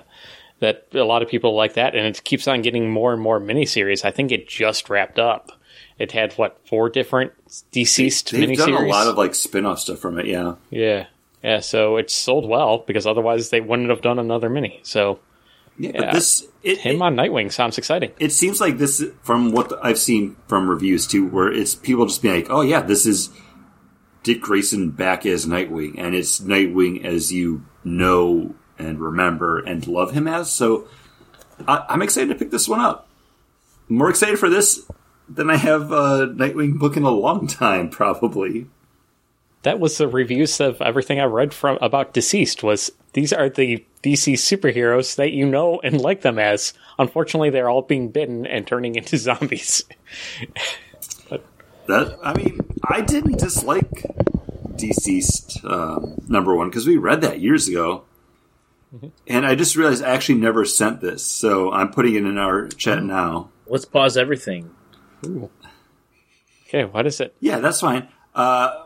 [0.60, 3.40] that a lot of people like that, and it keeps on getting more and more
[3.40, 4.04] miniseries.
[4.04, 5.50] I think it just wrapped up.
[5.98, 7.32] It had what four different
[7.72, 8.58] DCeased They've miniseries.
[8.58, 10.26] done a lot of like spin-off stuff from it.
[10.26, 11.06] Yeah, yeah,
[11.42, 11.58] yeah.
[11.58, 14.78] So it's sold well because otherwise they wouldn't have done another mini.
[14.84, 15.18] So
[15.80, 15.90] yeah.
[15.94, 16.00] Yeah.
[16.00, 18.12] But this it, him it, on Nightwing sounds exciting.
[18.20, 22.22] it seems like this from what I've seen from reviews too, where it's people just
[22.22, 23.30] being like, "Oh yeah, this is
[24.22, 30.12] Dick Grayson back as Nightwing, and it's Nightwing as you know and remember and love
[30.12, 30.86] him as." So
[31.66, 33.08] I, I'm excited to pick this one up.
[33.88, 34.86] more excited for this
[35.28, 38.66] than I have a Nightwing book in a long time, probably.
[39.62, 43.84] that was the reviews of everything I read from about DCeased was these are the
[44.02, 46.72] DC superheroes that you know and like them as.
[46.98, 49.84] Unfortunately, they're all being bitten and turning into zombies.
[51.90, 54.04] That I mean, I didn't dislike
[54.76, 58.04] DCeased um, number one because we read that years ago,
[59.26, 62.68] and I just realized I actually never sent this, so I'm putting it in our
[62.68, 63.50] chat now.
[63.66, 64.70] Let's pause everything.
[66.68, 67.34] Okay, what is it?
[67.40, 68.08] Yeah, that's fine.
[68.34, 68.84] Uh,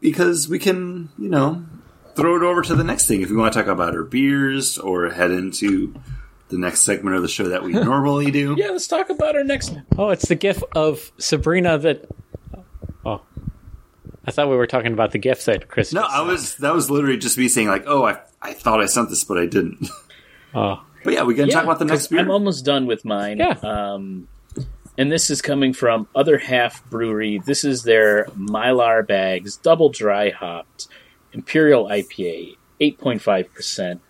[0.00, 1.64] because we can, you know,
[2.16, 4.78] throw it over to the next thing if we want to talk about our beers
[4.78, 5.94] or head into
[6.48, 8.54] the next segment of the show that we normally do.
[8.56, 9.76] Yeah, let's talk about our next.
[9.98, 12.08] Oh, it's the gif of Sabrina that.
[13.04, 13.22] Oh,
[14.24, 15.92] I thought we were talking about the gif that Chris.
[15.92, 18.86] No, I was that was literally just me saying like, oh, I I thought I
[18.86, 19.88] sent this, but I didn't.
[20.54, 22.20] Oh, But yeah, we can Yeah, talk about the next beer.
[22.20, 23.36] I'm almost done with mine.
[23.36, 23.58] Yeah.
[23.62, 24.26] Um,
[24.96, 27.42] and this is coming from Other Half Brewery.
[27.44, 30.88] This is their Mylar Bags Double Dry Hopped
[31.34, 34.00] Imperial IPA, 8.5%.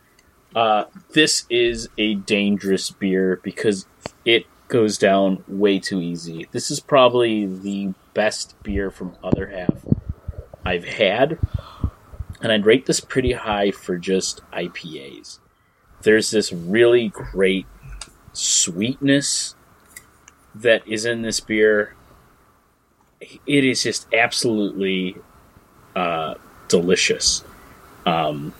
[0.56, 3.86] Uh, this is a dangerous beer because
[4.24, 6.48] it goes down way too easy.
[6.50, 9.86] This is probably the best beer from Other Half
[10.64, 11.38] I've had.
[12.40, 15.38] And I'd rate this pretty high for just IPAs
[16.06, 17.66] there's this really great
[18.32, 19.56] sweetness
[20.54, 21.94] that is in this beer.
[23.20, 25.16] It is just absolutely
[25.94, 26.34] uh,
[26.68, 27.42] delicious.
[28.04, 28.54] Um,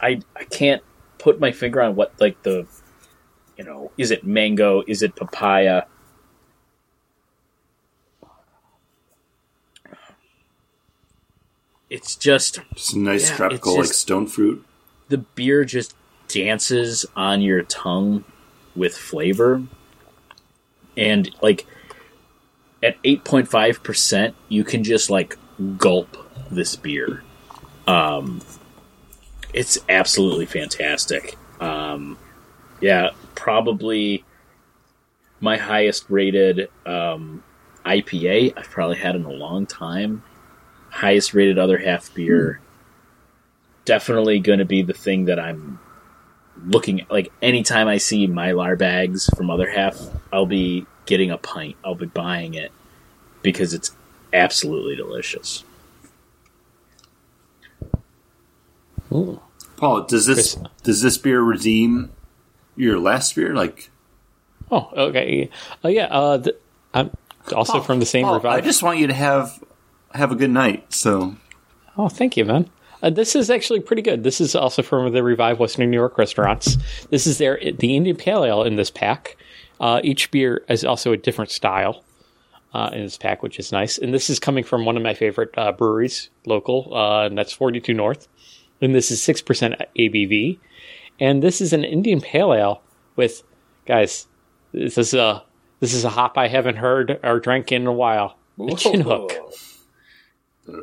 [0.00, 0.82] I I can't
[1.20, 2.66] put my finger on what like the
[3.56, 4.82] you know is it mango?
[4.88, 5.82] Is it papaya?
[11.88, 14.64] It's just Some nice Yeah, tropical it's like stone fruit.
[15.08, 15.94] the beer just
[16.28, 18.24] dances on your tongue
[18.76, 19.62] with flavor.
[20.96, 21.66] And like
[22.82, 25.36] at 8.5% you can just like
[25.78, 26.16] gulp
[26.50, 27.22] this beer.
[27.88, 28.40] Um
[29.52, 32.16] it's absolutely fantastic um
[32.80, 34.24] yeah probably
[35.40, 37.42] my highest rated um
[37.84, 40.22] ipa i've probably had in a long time
[40.90, 42.60] highest rated other half beer
[43.84, 45.80] definitely going to be the thing that I'm
[46.64, 47.10] looking at.
[47.10, 49.98] Like anytime I see Mylar bags from other half,
[50.32, 51.76] I'll be getting a pint.
[51.84, 52.72] I'll be buying it
[53.42, 53.90] because it's
[54.32, 55.64] absolutely delicious.
[59.12, 59.40] Ooh.
[59.76, 60.68] Paul, does this Chris.
[60.82, 62.12] does this beer redeem
[62.76, 63.54] your last beer?
[63.54, 63.90] Like
[64.70, 65.50] oh, okay.
[65.82, 66.06] Oh, yeah.
[66.06, 66.56] Uh, th-
[66.94, 67.10] I'm
[67.54, 68.52] also Paul, from the same Paul, revive.
[68.52, 69.62] I just want you to have
[70.14, 70.92] have a good night.
[70.92, 71.36] So
[71.96, 72.68] Oh, thank you, man.
[73.02, 74.22] Uh, this is actually pretty good.
[74.22, 76.76] This is also from the Revive Western New York restaurants.
[77.08, 79.36] This is their the Indian Pale Ale in this pack.
[79.80, 82.04] Uh, each beer is also a different style
[82.74, 83.96] uh, in this pack, which is nice.
[83.96, 87.52] And this is coming from one of my favorite uh, breweries, local, uh, and that's
[87.52, 88.28] 42 North.
[88.80, 90.58] And this is 6% ABV.
[91.18, 92.82] And this is an Indian Pale Ale
[93.16, 93.42] with,
[93.86, 94.26] guys,
[94.72, 95.44] this is a
[95.80, 98.36] This is a hop I haven't heard or drank in a while.
[98.58, 99.32] The Chinook.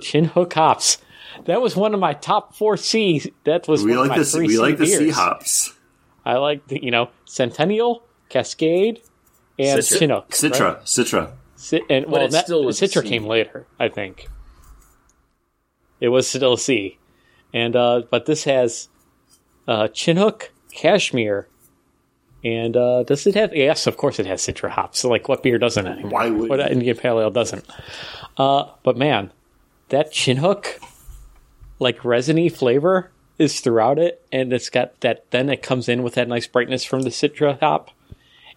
[0.02, 0.98] Chinook hops.
[1.46, 3.32] That was one of my top four C.
[3.44, 5.74] That was We one of like my the three we C like the sea hops.
[6.26, 9.02] I like the you know Centennial, Cascade,
[9.60, 10.00] and Citra?
[10.00, 10.30] Chinook.
[10.32, 10.84] Citra, right?
[10.84, 11.32] Citra.
[11.60, 13.08] Ci- and well, that, still Citra C.
[13.08, 14.28] came later, I think.
[16.00, 16.98] It was still a C,
[17.54, 18.90] and uh, but this has
[19.68, 21.48] uh, Chinook, Cashmere,
[22.44, 23.56] and uh, does it have?
[23.56, 25.00] Yes, of course it has Citra hops.
[25.00, 26.12] So, like, what beer doesn't anymore?
[26.12, 26.72] Why would what?
[26.72, 27.66] Indian Pale Ale doesn't?
[28.38, 29.32] Uh, but man,
[29.90, 30.80] that Chinook,
[31.80, 35.30] like resiny flavor, is throughout it, and it's got that.
[35.32, 37.92] Then it comes in with that nice brightness from the Citra hop.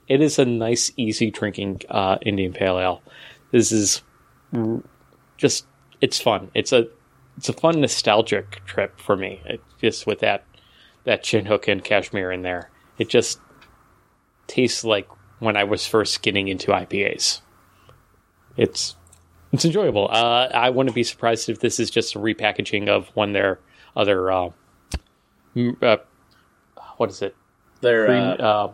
[0.09, 3.03] It is a nice, easy drinking uh, Indian Pale Ale.
[3.53, 4.03] This is
[5.37, 5.67] just
[6.01, 6.51] it's fun.
[6.55, 6.89] It's a
[7.37, 9.41] it's a fun nostalgic trip for me.
[9.45, 10.45] It, just with that
[11.05, 13.41] that Chinook and Cashmere in there, it just
[14.47, 17.41] tastes like when I was first getting into IPAs.
[18.57, 18.97] It's
[19.53, 20.09] it's enjoyable.
[20.11, 23.59] Uh, I wouldn't be surprised if this is just a repackaging of one of their
[23.97, 24.51] other uh,
[25.83, 25.97] uh,
[26.99, 27.35] what is it?
[27.81, 28.73] They're uh, uh,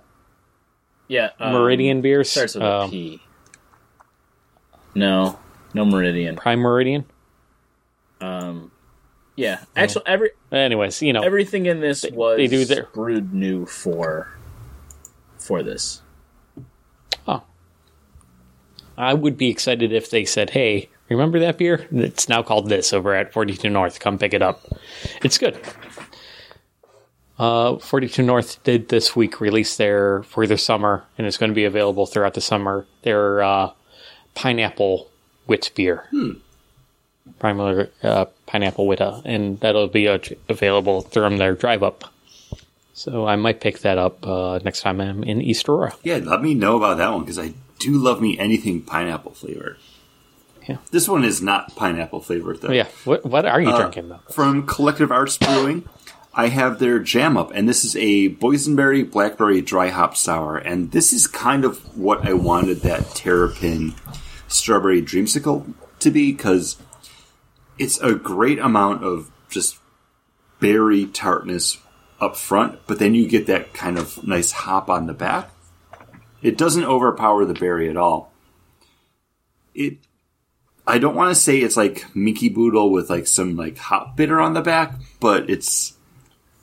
[1.09, 2.31] yeah um, Meridian beers.
[2.31, 3.23] starts with Um, a P.
[4.95, 5.39] No,
[5.75, 6.37] no Meridian.
[6.37, 7.05] Prime Meridian.
[8.21, 8.71] Um,
[9.37, 13.67] yeah, actually, every Anyways, you know, everything in this was they do their- brewed new
[13.67, 14.29] for
[15.39, 16.03] for this.
[17.29, 17.43] Oh,
[18.97, 21.87] I would be excited if they said, "Hey, remember that beer?
[21.93, 24.01] It's now called this over at 42 North.
[24.01, 24.65] Come pick it up.
[25.23, 25.59] It's good."
[27.39, 31.55] Uh, 42 North did this week release their for their summer, and it's going to
[31.55, 32.87] be available throughout the summer.
[33.03, 33.73] Their uh,
[34.35, 35.11] pineapple
[35.47, 36.09] wit beer,
[37.39, 42.05] primarily uh, pineapple witta, and that'll be uh, available from their drive up.
[42.95, 45.95] So I might pick that up uh, next time I'm in East Aurora.
[46.03, 49.77] Yeah, let me know about that one because I do love me anything pineapple flavored.
[50.67, 50.79] Yeah.
[50.91, 52.73] This one is not pineapple flavored though.
[52.73, 54.21] Yeah, what what are you Uh, drinking though?
[54.31, 55.89] From Collective Arts Brewing,
[56.35, 60.91] I have their Jam Up, and this is a boysenberry blackberry dry hop sour, and
[60.91, 63.95] this is kind of what I wanted that Terrapin
[64.49, 66.77] strawberry dreamsicle to be because
[67.79, 69.79] it's a great amount of just
[70.61, 71.79] berry tartness
[72.21, 75.51] up front, but then you get that kind of nice hop on the back.
[76.43, 78.33] It doesn't overpower the berry at all.
[79.75, 79.99] It
[80.87, 84.41] I don't want to say it's like Mickey Boodle with like some like hop bitter
[84.41, 85.95] on the back, but it's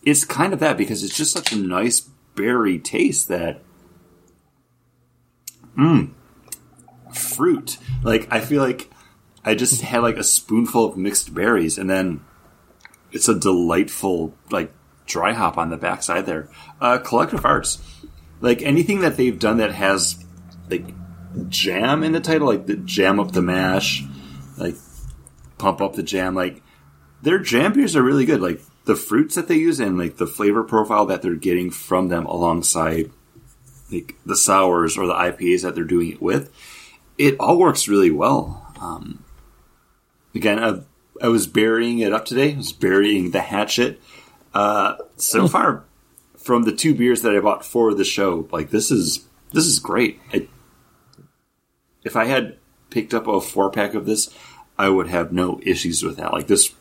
[0.03, 2.01] it's kind of that because it's just such a nice
[2.35, 3.61] berry taste that
[5.77, 6.11] mmm
[7.13, 7.77] fruit.
[8.03, 8.89] Like I feel like
[9.45, 12.21] I just had like a spoonful of mixed berries and then
[13.11, 14.71] it's a delightful like
[15.05, 16.49] dry hop on the backside there.
[16.79, 17.81] Uh collective arts.
[18.41, 20.23] Like anything that they've done that has
[20.69, 20.93] like
[21.49, 24.03] jam in the title, like the jam up the mash,
[24.57, 24.75] like
[25.57, 26.35] pump up the jam.
[26.35, 26.61] Like
[27.21, 28.41] their jam beers are really good.
[28.41, 32.09] Like the fruits that they use and like the flavor profile that they're getting from
[32.09, 33.11] them alongside
[33.91, 36.51] like the sours or the IPAs that they're doing it with,
[37.17, 38.73] it all works really well.
[38.79, 39.22] Um,
[40.35, 40.81] again, I,
[41.21, 42.53] I was burying it up today.
[42.53, 44.01] I was burying the hatchet.
[44.53, 45.83] Uh, so far,
[46.37, 49.79] from the two beers that I bought for the show, like this is this is
[49.79, 50.19] great.
[50.33, 50.47] I,
[52.03, 52.57] if I had
[52.89, 54.29] picked up a four pack of this,
[54.77, 56.33] I would have no issues with that.
[56.33, 56.73] Like this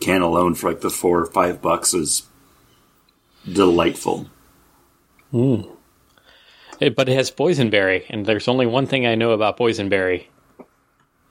[0.00, 2.22] can alone for like the four or five bucks is
[3.50, 4.26] delightful.
[6.80, 10.24] It- but it has boysenberry, and there's only one thing I know about boysenberry,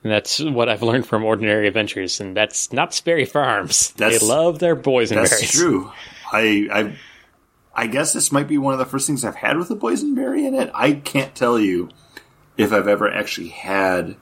[0.02, 3.92] and that's what I've learned from Ordinary Adventures, and that's Knott's Berry Farms.
[3.92, 5.30] That's- they love their boysenberries.
[5.30, 5.92] That's true.
[6.32, 6.96] I I
[7.74, 10.46] I guess this might be one of the first things I've had with a boysenberry
[10.46, 10.70] in it.
[10.74, 11.88] I can't tell you
[12.56, 14.16] if I've ever actually had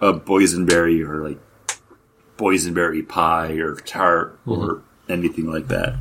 [0.00, 1.38] a boysenberry or like
[2.36, 4.62] boysenberry pie or tart mm-hmm.
[4.62, 5.96] or anything like that.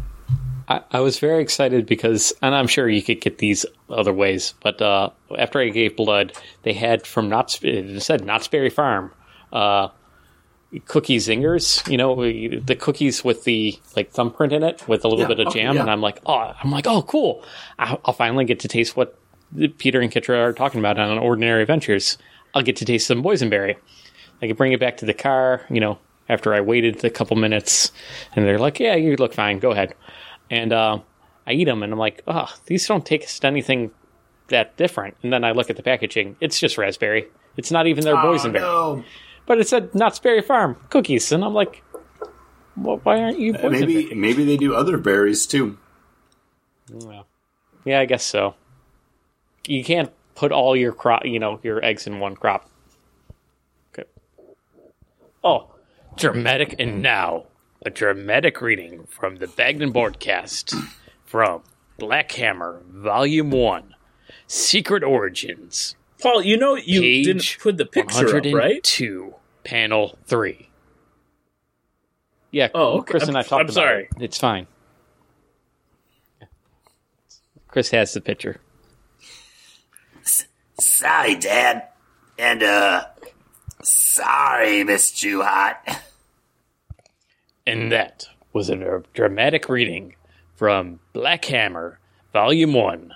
[0.72, 4.54] I, I was very excited because, and I'm sure you could get these other ways,
[4.62, 9.12] but uh, after I gave blood, they had from Knott's, it said Knott's Berry Farm,
[9.52, 9.90] uh,
[10.86, 11.88] cookie zingers.
[11.92, 15.28] You know, the cookies with the like thumbprint in it with a little Yeah.
[15.28, 15.82] bit of Oh, jam, yeah.
[15.82, 17.44] and I'm like, oh, I'm like, oh, cool.
[17.78, 19.18] I'll, I'll finally get to taste what
[19.78, 22.18] Peter and Kitra are talking about on Ordinary Adventures.
[22.56, 23.76] I'll get to taste some boysenberry.
[24.42, 26.00] I could bring it back to the car, you know,
[26.30, 27.92] after I waited a couple minutes,
[28.36, 29.60] and they're like, "Yeah, you look fine.
[29.60, 29.94] Go ahead."
[30.52, 31.00] And uh,
[31.48, 33.90] I eat them, and I'm like, "Oh, these don't taste anything
[34.50, 37.28] that different." And then I look at the packaging; it's just raspberry.
[37.58, 39.04] It's not even their boysenberry, Oh, no.
[39.46, 41.82] but it said Knott's Berry Farm cookies, and I'm like,
[42.76, 45.78] well, "Why aren't you boysenberry?" Maybe maybe they do other berries too.
[46.92, 47.26] Well,
[47.86, 48.56] yeah, I guess so.
[49.66, 52.70] You can't put all your crop, you know, your eggs in one crop.
[53.94, 54.08] Okay.
[55.44, 55.72] Oh,
[56.18, 57.46] dramatic, and now
[57.84, 60.74] a dramatic reading from the Bagden Broadcast
[61.26, 61.64] from
[61.98, 63.96] Black Hammer, Volume One,
[64.48, 68.44] Secret Origins, Paul, you know you Page didn't put the picture up, right?
[68.46, 70.70] 102, Panel Three.
[72.52, 72.68] Yeah.
[72.76, 73.12] Oh, okay.
[73.12, 74.04] Chris and I I'm- talked I'm about sorry.
[74.18, 74.22] it.
[74.24, 74.68] It's fine.
[77.68, 78.60] Chris has the picture.
[80.80, 81.88] Sorry, Dad.
[82.38, 83.06] And, uh,
[83.82, 85.78] sorry, Miss Jew Hot.
[87.72, 90.16] And that was a dramatic reading
[90.56, 92.00] from Black Hammer,
[92.34, 93.14] Volume 1,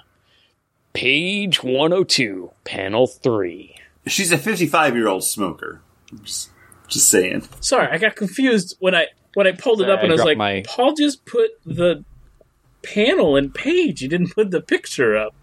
[0.93, 3.75] page 102, panel 3.
[4.07, 5.81] She's a 55 year old smoker.
[6.23, 6.51] Just,
[6.87, 7.47] just saying.
[7.59, 10.17] Sorry, I got confused when I when I pulled it Sorry, up and I I
[10.17, 12.05] was like, my- Paul just put the
[12.81, 13.99] panel and page.
[13.99, 15.35] He didn't put the picture up.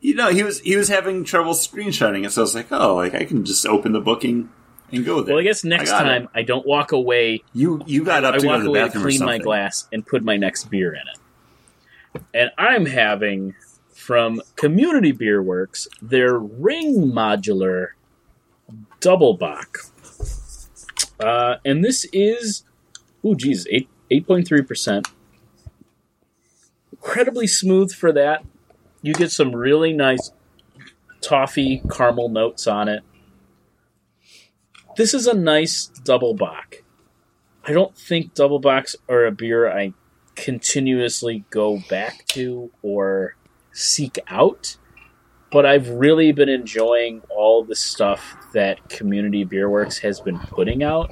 [0.00, 2.94] You know, he was he was having trouble screenshotting it, so I was like, oh,
[2.96, 4.50] like I can just open the booking
[4.92, 5.34] and go there.
[5.34, 5.94] Well, I guess next it.
[5.94, 7.42] time I don't walk away.
[7.52, 10.06] you you got up I to go walk to away to clean my glass and
[10.06, 12.22] put my next beer in it.
[12.34, 13.54] And I'm having
[13.92, 17.88] from Community Beer Works their Ring Modular
[19.00, 19.78] Double Bock.
[21.20, 22.64] Uh, and this is,
[23.24, 25.08] oh geez, eight eight point three percent.
[26.92, 28.44] Incredibly smooth for that.
[29.02, 30.30] You get some really nice
[31.20, 33.02] toffee caramel notes on it.
[34.94, 36.82] This is a nice double bock.
[37.64, 39.94] I don't think double bocks are a beer I
[40.34, 43.36] continuously go back to or
[43.72, 44.76] seek out,
[45.50, 50.82] but I've really been enjoying all the stuff that Community Beer Works has been putting
[50.82, 51.10] out.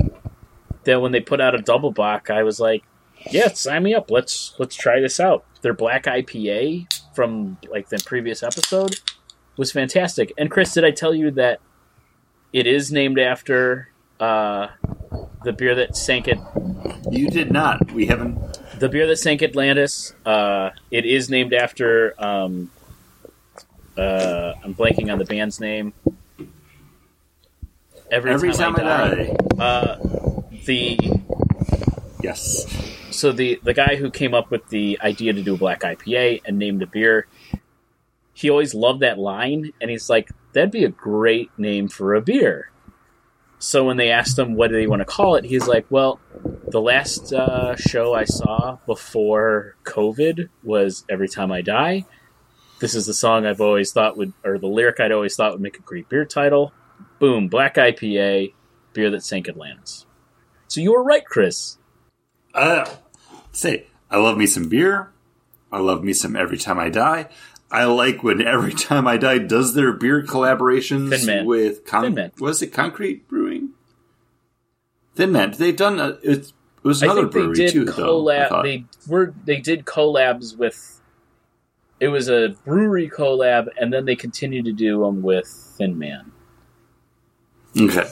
[0.85, 2.85] That when they put out a double bock, I was like,
[3.31, 4.11] "Yeah, sign me up.
[4.11, 8.97] Let's let's try this out." Their black IPA from like the previous episode
[9.57, 10.33] was fantastic.
[10.37, 11.61] And Chris, did I tell you that
[12.53, 13.89] it is named after
[14.19, 14.69] uh,
[15.45, 16.39] the beer that sank it.
[17.11, 17.91] You did not.
[17.93, 18.39] We haven't.
[18.79, 20.15] the beer that sank Atlantis.
[20.25, 22.15] Uh, it is named after.
[22.23, 22.71] Um,
[23.97, 25.93] uh, I'm blanking on the band's name.
[28.11, 29.37] Every, Every time, time I I die.
[29.59, 29.99] Uh,
[30.65, 30.99] the
[32.23, 32.67] Yes.
[33.11, 36.43] so the the guy who came up with the idea to do a black IPA
[36.45, 37.27] and named a beer,
[38.35, 42.21] he always loved that line, and he's like, "That'd be a great name for a
[42.21, 42.71] beer."
[43.59, 46.21] So when they asked him what do they want to call it, he's like, "Well,
[46.69, 52.05] the last uh, show I saw before COVID was Every Time I Die.
[52.81, 55.61] This is the song I've always thought would, or the lyric I'd always thought would
[55.61, 56.73] make a great beer title.
[57.19, 58.55] Boom, black IPA,
[58.93, 60.07] beer that sank Atlantis.
[60.69, 61.77] So you were right, Chris.
[62.55, 62.89] Uh,
[63.53, 65.13] say, I love me some beer.
[65.73, 67.29] I love me some Every Time I Die.
[67.73, 72.69] I like when Every Time I Die does their beer collaborations with Con- was it
[72.73, 73.71] Concrete Brewing?
[75.15, 75.53] Thin Man.
[75.57, 76.53] They've done a, it, it
[76.83, 78.29] was I another think they brewery did too, though.
[78.29, 78.49] I collab.
[78.49, 78.63] thought.
[78.65, 81.01] They were they did collabs with.
[82.01, 85.47] It was a brewery collab, and then they continued to do them with
[85.77, 86.33] Thin Man.
[87.79, 88.11] Okay.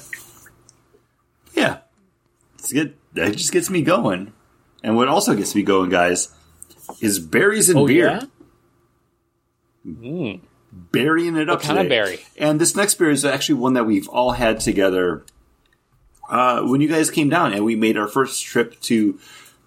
[1.54, 1.78] Yeah.
[2.58, 2.94] It's good.
[3.14, 4.32] That just gets me going.
[4.84, 6.28] And what also gets me going, guys,
[7.00, 8.06] is berries and Oh beer.
[8.08, 8.22] yeah,
[9.96, 10.40] Mm.
[10.70, 12.20] Burying it up What kind of berry?
[12.36, 15.24] And this next beer is actually one that we've all had together
[16.28, 19.18] uh, when you guys came down and we made our first trip to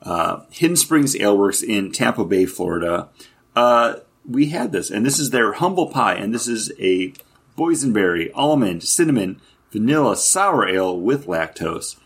[0.03, 3.09] uh, Hidden Springs Aleworks in Tampa Bay, Florida.
[3.55, 3.95] Uh,
[4.27, 7.13] we had this, and this is their humble pie, and this is a
[7.57, 9.41] boysenberry, almond, cinnamon,
[9.71, 11.97] vanilla sour ale with lactose.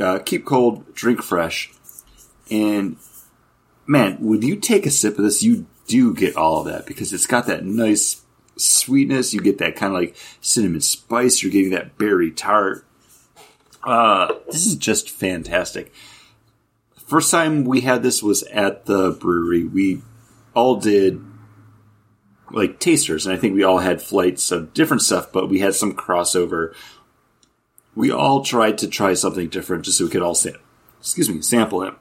[0.00, 1.72] Uh, keep cold, drink fresh,
[2.50, 2.96] and
[3.86, 7.12] man, when you take a sip of this, you do get all of that because
[7.12, 8.22] it's got that nice
[8.56, 9.34] sweetness.
[9.34, 11.42] You get that kind of like cinnamon spice.
[11.42, 12.84] You're getting that berry tart.
[13.82, 15.92] Uh, this is just fantastic.
[17.06, 19.64] First time we had this was at the brewery.
[19.64, 20.02] We
[20.54, 21.24] all did
[22.50, 25.74] like tasters, and I think we all had flights of different stuff, but we had
[25.74, 26.74] some crossover.
[27.94, 30.50] We all tried to try something different just so we could all sa-
[31.00, 31.94] excuse me, sample it.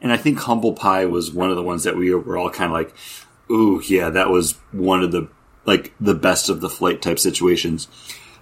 [0.00, 2.70] And I think humble pie was one of the ones that we were all kind
[2.70, 2.94] of like,
[3.50, 5.28] "Ooh, yeah, that was one of the
[5.64, 7.88] like the best of the flight type situations."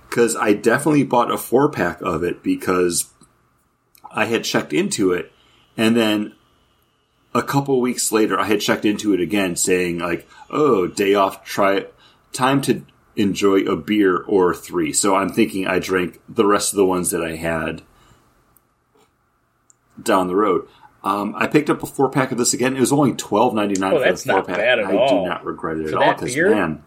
[0.08, 3.06] Because I definitely bought a four pack of it because
[4.10, 5.32] I had checked into it,
[5.76, 6.34] and then
[7.34, 11.44] a couple weeks later, I had checked into it again, saying like, "Oh, day off,
[11.44, 11.92] try it.
[12.32, 12.82] time to
[13.16, 14.92] enjoy a beer or three.
[14.92, 17.82] So I'm thinking I drank the rest of the ones that I had
[20.00, 20.68] down the road.
[21.04, 22.76] Um, I picked up a four pack of this again.
[22.76, 24.56] It was only twelve ninety nine Oh, for that's the four pack.
[24.56, 25.22] bad at I all.
[25.22, 26.50] do not regret it For at all because beer?
[26.50, 26.82] man,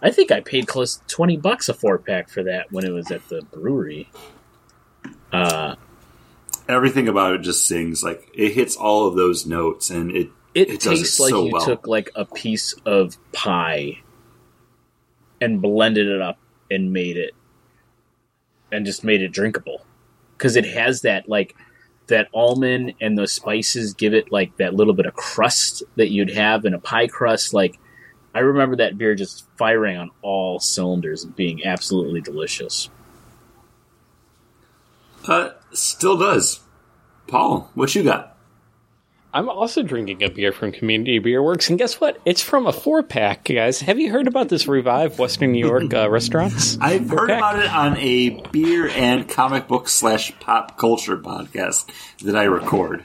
[0.00, 2.90] I think I paid close to twenty bucks a four pack for that when it
[2.92, 4.08] was at the brewery.
[5.32, 5.74] Uh,
[6.68, 10.68] Everything about it just sings like it hits all of those notes, and it it,
[10.70, 11.64] It does it tastes like so you well.
[11.66, 13.98] took like a piece of pie
[15.40, 16.38] and blended it up
[16.70, 17.34] and made it
[18.72, 19.84] and just made it drinkable
[20.36, 21.56] because it has that like
[22.10, 26.30] that almond and those spices give it like that little bit of crust that you'd
[26.30, 27.78] have in a pie crust like
[28.34, 32.88] i remember that beer just firing on all cylinders and being absolutely delicious
[35.26, 36.60] uh, still does.
[37.26, 38.29] Paul, what you got?
[39.32, 42.20] I'm also drinking a beer from Community Beer Works, and guess what?
[42.24, 43.80] It's from a four pack, guys.
[43.80, 46.76] Have you heard about this Revive Western New York uh, restaurants?
[46.80, 47.38] I've heard Four-pack?
[47.38, 51.88] about it on a beer and comic book slash pop culture podcast
[52.22, 53.04] that I record.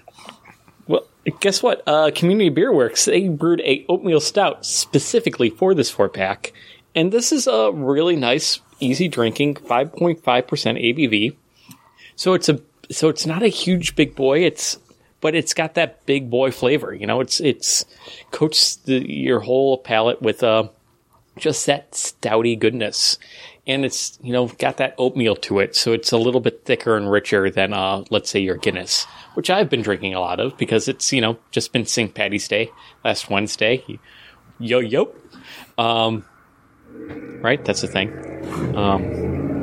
[0.88, 1.06] Well,
[1.42, 1.84] guess what?
[1.88, 6.54] Uh, Community Beer Works they brewed a oatmeal stout specifically for this four pack,
[6.96, 11.36] and this is a really nice, easy drinking, five point five percent ABV.
[12.16, 12.60] So it's a
[12.90, 14.40] so it's not a huge big boy.
[14.40, 14.80] It's
[15.26, 16.94] but it's got that big boy flavor.
[16.94, 17.84] You know, it's it's
[18.30, 20.70] coats the, your whole palate with uh,
[21.36, 23.18] just that stouty goodness.
[23.66, 26.96] And it's you know got that oatmeal to it, so it's a little bit thicker
[26.96, 30.56] and richer than uh, let's say your Guinness, which I've been drinking a lot of
[30.60, 32.14] because it's you know just been St.
[32.14, 32.70] Patty's Day
[33.04, 33.84] last Wednesday.
[34.60, 35.12] Yo yo,
[35.80, 36.24] um,
[37.42, 37.66] right?
[37.66, 38.12] That's the thing.
[38.78, 39.55] Um,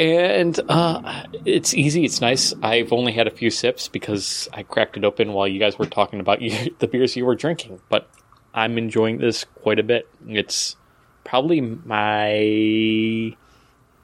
[0.00, 2.06] and uh, it's easy.
[2.06, 2.54] It's nice.
[2.62, 5.84] I've only had a few sips because I cracked it open while you guys were
[5.86, 7.80] talking about you, the beers you were drinking.
[7.90, 8.08] But
[8.54, 10.08] I'm enjoying this quite a bit.
[10.26, 10.74] It's
[11.22, 13.36] probably my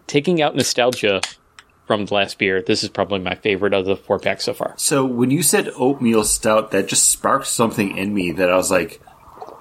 [0.07, 1.23] taking out nostalgia
[1.87, 2.61] from the last beer.
[2.61, 4.75] This is probably my favorite of the four pack so far.
[4.77, 8.71] So when you said oatmeal stout, that just sparked something in me that I was
[8.71, 9.01] like,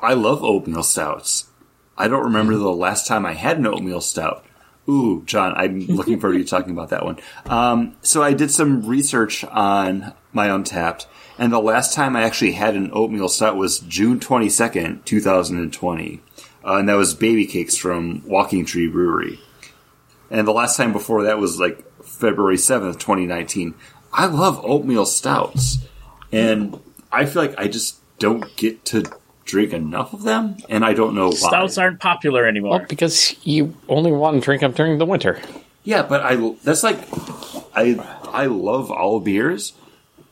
[0.02, 1.48] I love oatmeal stouts.
[1.98, 4.46] I don't remember the last time I had an oatmeal stout.
[4.88, 7.18] Ooh, John, I'm looking forward to you talking about that one.
[7.46, 11.08] Um, so I did some research on my Untappd,
[11.40, 16.22] and the last time I actually had an oatmeal stout was June 22nd, 2020.
[16.64, 19.40] Uh, and that was Baby Cakes from Walking Tree Brewery.
[20.32, 23.76] And the last time before that was like February 7th, 2019.
[24.12, 25.80] I love oatmeal stouts.
[26.32, 26.80] And
[27.12, 29.04] I feel like I just don't get to
[29.46, 31.36] drink enough of them, and I don't know why.
[31.36, 35.40] stouts aren't popular anymore Well, because you only want to drink them during the winter.
[35.84, 37.00] Yeah, but I that's like
[37.76, 37.96] I
[38.32, 39.74] I love all beers,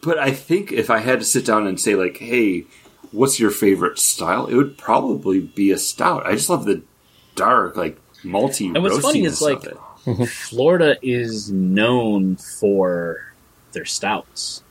[0.02, 2.66] but I think if I had to sit down and say like, "Hey,
[3.12, 6.26] what's your favorite style?" It would probably be a stout.
[6.26, 6.82] I just love the
[7.36, 8.74] dark, like malty.
[8.74, 9.78] And what's funny is, like, it.
[10.06, 10.24] Mm-hmm.
[10.24, 13.34] Florida is known for
[13.74, 14.64] their stouts.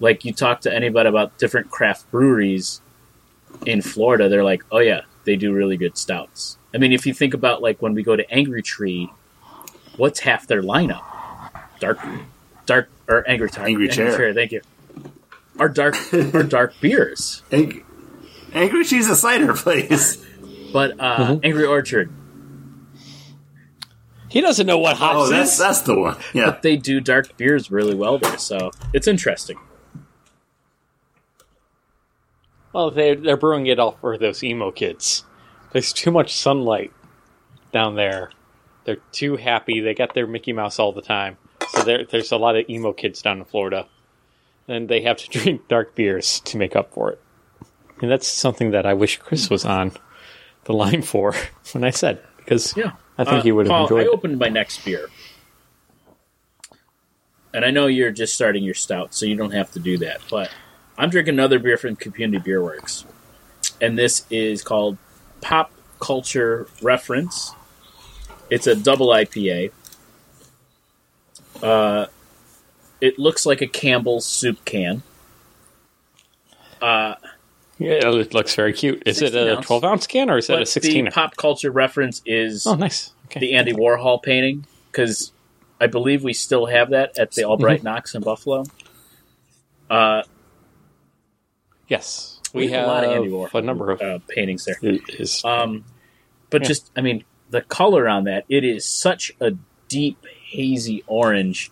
[0.00, 2.80] Like you talk to anybody about different craft breweries
[3.66, 7.14] in Florida, they're like, "Oh yeah, they do really good stouts." I mean, if you
[7.14, 9.10] think about like when we go to Angry Tree,
[9.96, 11.02] what's half their lineup?
[11.80, 11.98] Dark,
[12.66, 14.34] dark or Angry Tar- Angry Chair.
[14.34, 14.60] Thank you.
[15.58, 15.96] Our dark,
[16.34, 17.84] our dark beers, Ang-
[18.52, 20.24] Angry Cheese a cider place.
[20.72, 22.12] but uh, Angry Orchard,
[24.28, 25.58] He doesn't know what hops Oh, that's is.
[25.58, 26.16] that's the one.
[26.34, 29.58] Yeah, but they do dark beers really well there, so it's interesting.
[32.78, 35.24] Well, they're, they're brewing it all for those emo kids.
[35.72, 36.92] There's too much sunlight
[37.72, 38.30] down there.
[38.84, 39.80] They're too happy.
[39.80, 41.38] They got their Mickey Mouse all the time.
[41.70, 43.88] So there, there's a lot of emo kids down in Florida.
[44.68, 47.20] And they have to drink dark beers to make up for it.
[48.00, 49.90] And that's something that I wish Chris was on
[50.62, 51.34] the line for
[51.72, 52.92] when I said, because Yeah.
[53.18, 54.14] I think Uh, he would have Paul, enjoyed I it.
[54.14, 55.08] opened my next beer.
[57.52, 60.20] And I know you're just starting your stout, so you don't have to do that.
[60.30, 60.52] But
[60.98, 63.04] I'm drinking another beer from Community Beer Works.
[63.80, 64.98] And this is called
[65.40, 65.70] Pop
[66.00, 67.52] Culture Reference.
[68.50, 69.70] It's a double IPA.
[71.62, 72.06] Uh,
[73.00, 75.02] it looks like a Campbell's soup can.
[76.82, 77.14] Uh,
[77.78, 79.02] Yeah, it looks very cute.
[79.06, 79.66] Is it a ounce.
[79.66, 83.12] 12 ounce can or is that a 16 the pop culture reference is Oh, nice.
[83.26, 83.40] Okay.
[83.40, 85.30] the Andy Warhol painting because
[85.80, 87.50] I believe we still have that at the Mm-hmm.
[87.52, 88.64] Albright Knox in Buffalo.
[89.90, 90.22] Uh,
[91.88, 92.40] yes.
[92.54, 94.00] we, We have, have a lot of Andy Warhol a number of.
[94.00, 94.76] uh, paintings there.
[94.82, 95.84] It is Um,
[96.50, 96.68] but Yeah.
[96.68, 99.52] just, I mean, the color on that it is such a
[99.88, 101.70] deep hazy orange.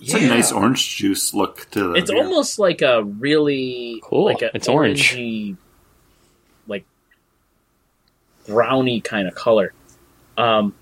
[0.00, 1.92] it's a nice orange juice look to the.
[1.94, 2.22] It's beer.
[2.24, 4.24] almost like a really Cool.
[4.24, 5.12] Like a It's orange.
[5.12, 5.56] orangey,
[6.66, 6.84] like
[8.46, 9.72] browny kind of color.
[10.38, 10.74] Um,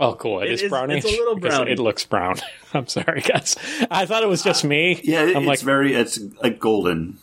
[0.00, 0.40] Oh, cool!
[0.40, 1.04] It it is, is- brownish.
[1.04, 1.72] it's a little Because browny.
[1.72, 2.36] It looks brown.
[2.74, 3.56] I'm sorry, guys.
[3.90, 5.00] I thought it was just uh, me.
[5.02, 5.22] yeah.
[5.24, 5.94] It, I'm it's like, very.
[5.94, 7.18] It's like golden.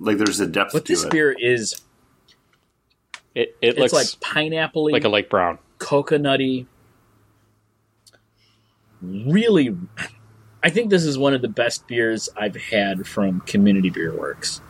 [0.00, 1.10] Like there's a depth But to this it.
[1.10, 1.80] beer is
[3.34, 5.58] It it It's looks like like, pineapple like a light brown.
[5.78, 6.66] coconutty.
[9.02, 9.76] Really,
[10.62, 14.62] I think this is one of the best beers I've had from Community Beer Works.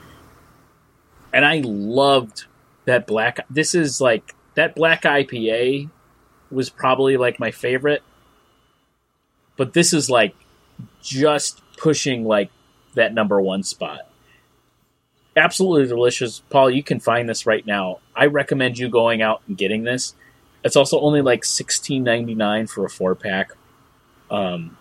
[1.33, 2.47] And I loved
[2.87, 3.47] that black.
[3.49, 5.91] This is like that black IPA
[6.55, 8.03] was probably like my favorite.
[9.57, 10.35] But this is like
[11.03, 12.51] just pushing like
[12.95, 14.09] that number one spot.
[15.37, 16.41] Absolutely delicious.
[16.51, 17.99] Paul, you can find this right now.
[18.15, 20.15] I recommend you going out and getting this.
[20.63, 23.53] It's also only like sixteen ninety nine for a four pack.
[24.31, 24.77] Um,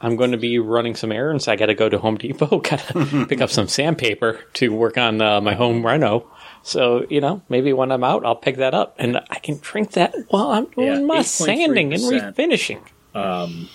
[0.00, 1.48] I'm going to be running some errands.
[1.48, 2.46] I got to go to Home Depot.
[2.60, 6.30] Got to pick up some sandpaper to work on uh, my home reno.
[6.62, 9.92] So you know, maybe when I'm out, I'll pick that up, and I can drink
[9.92, 12.80] that while I'm doing Yeah, my sanding and refinishing.
[13.14, 13.68] um,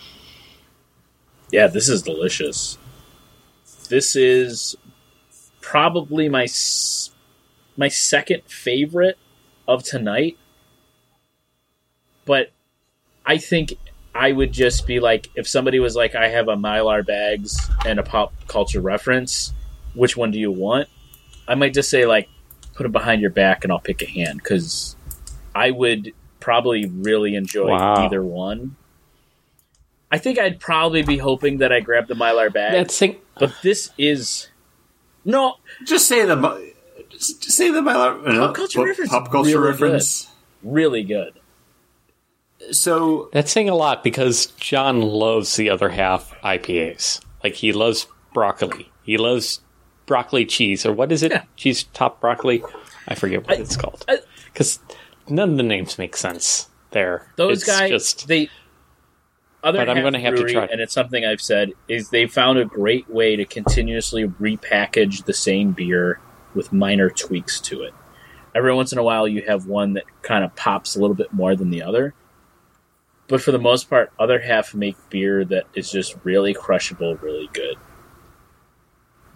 [1.51, 2.77] yeah, this is delicious.
[3.89, 4.75] This is
[5.61, 6.47] probably my
[7.77, 9.17] my second favorite
[9.67, 10.37] of tonight,
[12.25, 12.51] but
[13.25, 13.73] I think
[14.15, 17.99] I would just be like, if somebody was like, I have a Mylar bags and
[17.99, 19.53] a pop culture reference,
[19.95, 20.87] which one do you want?
[21.47, 22.29] I might just say like,
[22.73, 24.95] put it behind your back and I'll pick a hand because
[25.55, 28.05] I would probably really enjoy Wow.
[28.05, 28.75] either one.
[30.11, 33.51] I think I'd probably be hoping that I grab the Mylar bag, That thing, but
[33.63, 34.49] this is
[35.25, 35.55] no.
[35.85, 36.63] Just say the mo-
[37.09, 38.13] just, just say the uh,
[38.47, 40.27] pop culture reference Pop culture really reference.
[40.61, 41.33] Really good.
[42.71, 47.19] So that's saying a lot because John loves the other half IPAs.
[47.43, 48.91] Like he loves broccoli.
[49.03, 49.61] He loves
[50.05, 51.31] broccoli cheese, or what is it?
[51.31, 51.43] Yeah.
[51.55, 52.63] Cheese top broccoli.
[53.07, 54.05] I forget what I- it's called
[54.45, 54.79] because
[55.27, 56.69] none of the names make sense.
[56.91, 58.49] There, Those It's guys, just they.
[59.63, 62.27] Other But I'm Half gonna have to try and it's something I've said is they
[62.27, 66.19] found a great way to continuously repackage the same beer
[66.53, 67.93] with minor tweaks to it.
[68.53, 71.31] Every once in a while, you have one that kind of pops a little bit
[71.33, 72.13] more than the other,
[73.27, 77.49] but for the most part, other half make beer that is just really crushable, really
[77.53, 77.77] good.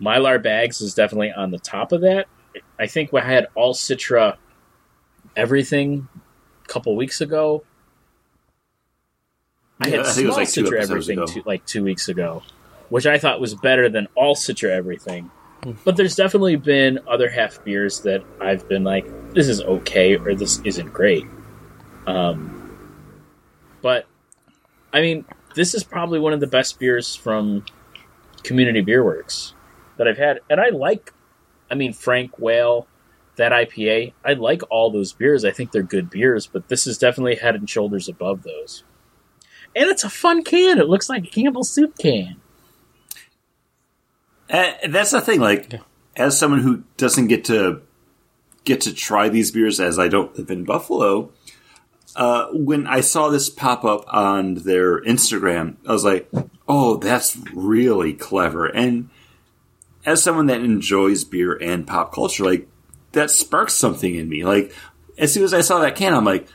[0.02, 2.28] Mylar Bags is definitely on the top of that.
[2.80, 4.38] I think we had all Citra
[5.36, 6.08] everything
[6.64, 7.64] a couple weeks ago.
[9.80, 12.10] I Yeah, had I think it was small like Citra everything two, like two weeks
[12.10, 12.44] ago,
[12.90, 15.32] which I thought was better than all Citra everything.
[15.84, 20.36] But there's definitely been other half beers that I've been like, this is okay or
[20.36, 21.26] this isn't great.
[22.06, 22.78] Um,
[23.82, 24.06] but
[24.94, 25.26] I mean,
[25.56, 27.66] this is probably one of the best beers from
[28.44, 29.54] Community Beer Works
[29.98, 31.14] that I've had, and I like.
[31.70, 32.88] I mean, Frank Whale,
[33.36, 34.14] that IPA.
[34.24, 35.44] I like all those beers.
[35.46, 38.84] I think they're good beers, but this is definitely head and shoulders above those.
[39.76, 40.80] And it's a fun can.
[40.80, 42.38] It looks like a Campbell's soup can.
[44.50, 45.40] And that's the thing.
[45.40, 45.74] Like,
[46.16, 47.82] as someone who doesn't get to
[48.64, 51.32] get to try these beers, as I don't live in Buffalo,
[52.16, 56.30] uh, when I saw this pop up on their Instagram, I was like,
[56.68, 59.10] "Oh, that's really clever." And
[60.08, 62.68] as someone that enjoys beer and pop culture, like
[63.12, 64.44] that sparks something in me.
[64.44, 64.74] Like,
[65.20, 66.48] as soon as I saw that can, I'm like,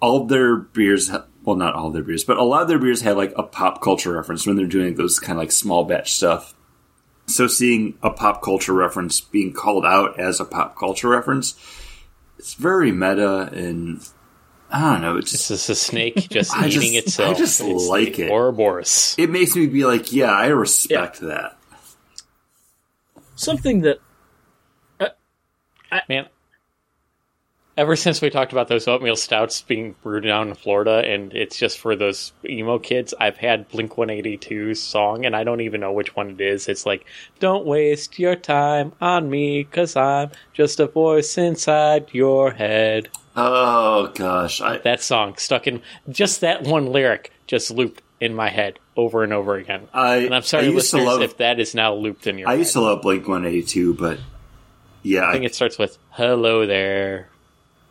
[0.00, 1.10] all their beers.
[1.44, 3.80] Well, not all their beers, but a lot of their beers have like a pop
[3.82, 6.54] culture reference when they're doing those kind of like small batch stuff.
[7.26, 11.54] So seeing a pop culture reference being called out as a pop culture reference,
[12.38, 14.08] it's very meta and
[14.70, 15.16] I don't know.
[15.16, 17.36] It's It's just, just a snake just I eating just- itself.
[17.36, 18.30] I just It's like the it.
[18.30, 19.14] Ouroboros.
[19.18, 21.58] it makes me be like, yeah, I respect that.
[23.42, 23.98] Something that
[25.00, 25.08] uh,
[26.08, 26.28] Man,
[27.76, 31.58] ever since we talked about those oatmeal stouts being brewed down in Florida, and it's
[31.58, 35.92] just for those emo kids, I've had Blink 182's song, and I don't even know
[35.92, 36.68] which one it is.
[36.68, 37.04] It's like,
[37.40, 43.08] Don't waste your time on me, cause I'm just a voice inside your head.
[43.34, 48.48] Oh gosh, I, That song stuck in just that one lyric just looped in my
[48.50, 49.88] head over and over again.
[49.92, 51.22] I, And I'm sorry, I used to listeners, love.
[51.22, 52.58] if that is now looped in your I head.
[52.60, 54.18] used to love Blink One Eighty Two, but
[55.02, 57.28] yeah, I think it starts with "Hello there."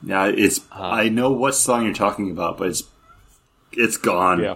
[0.03, 0.59] yeah, it's.
[0.71, 2.83] Uh, I know what song you're talking about, but it's
[3.73, 4.41] it's gone.
[4.41, 4.55] Yeah.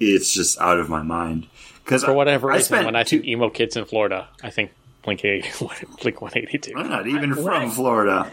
[0.00, 1.46] It's just out of my mind
[1.84, 4.50] because For whatever I reason, spent when I two, think emo kids in Florida, I
[4.50, 4.72] think
[5.02, 5.48] Blink 80,
[6.02, 6.72] Blink 182.
[6.76, 8.32] I'm not even What from I- Florida.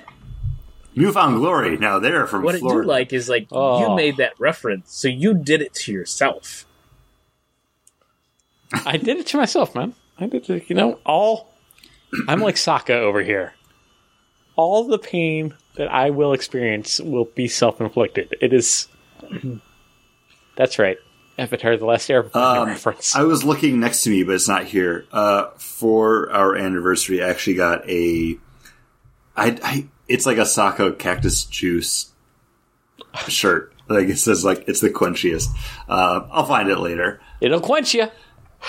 [0.95, 1.77] Newfound Glory.
[1.77, 3.79] Now they're from what I do like is like Oh.
[3.91, 6.65] you made that reference, so you did it to yourself.
[8.85, 9.93] I did it to myself, man.
[10.17, 11.53] I did it, you know, all.
[12.27, 13.53] I'm like Sokka over here.
[14.55, 18.35] All the pain that I will experience will be self inflicted.
[18.41, 18.87] It is.
[20.57, 20.97] That's right.
[21.39, 23.15] Avatar The Last Airbender Um, reference.
[23.15, 25.05] I was looking next to me, but it's not here.
[25.11, 28.37] Uh, for our anniversary, I actually got a
[29.35, 32.11] I, I it's like a Sokka cactus juice
[33.27, 33.73] shirt.
[33.87, 35.47] Like it says, like it's the quenchiest.
[35.87, 37.21] Uh, I'll find it later.
[37.39, 38.07] It'll quench you.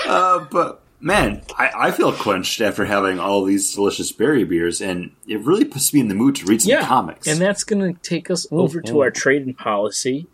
[0.07, 5.13] Uh, but man, I, I feel quenched after having all these delicious berry beers, and
[5.27, 7.27] it really puts me in the mood to read some yeah, comics.
[7.27, 10.27] and that's going to take us over to our trading policy.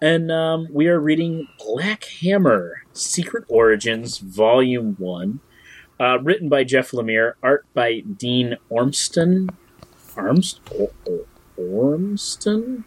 [0.00, 5.40] And um, we are reading Black Hammer Secret Origins, Volume 1,
[6.00, 9.50] uh, written by Jeff Lemire, art by Dean Ormston.
[10.14, 11.26] Armst- Or- Or-
[11.56, 12.84] Ormston?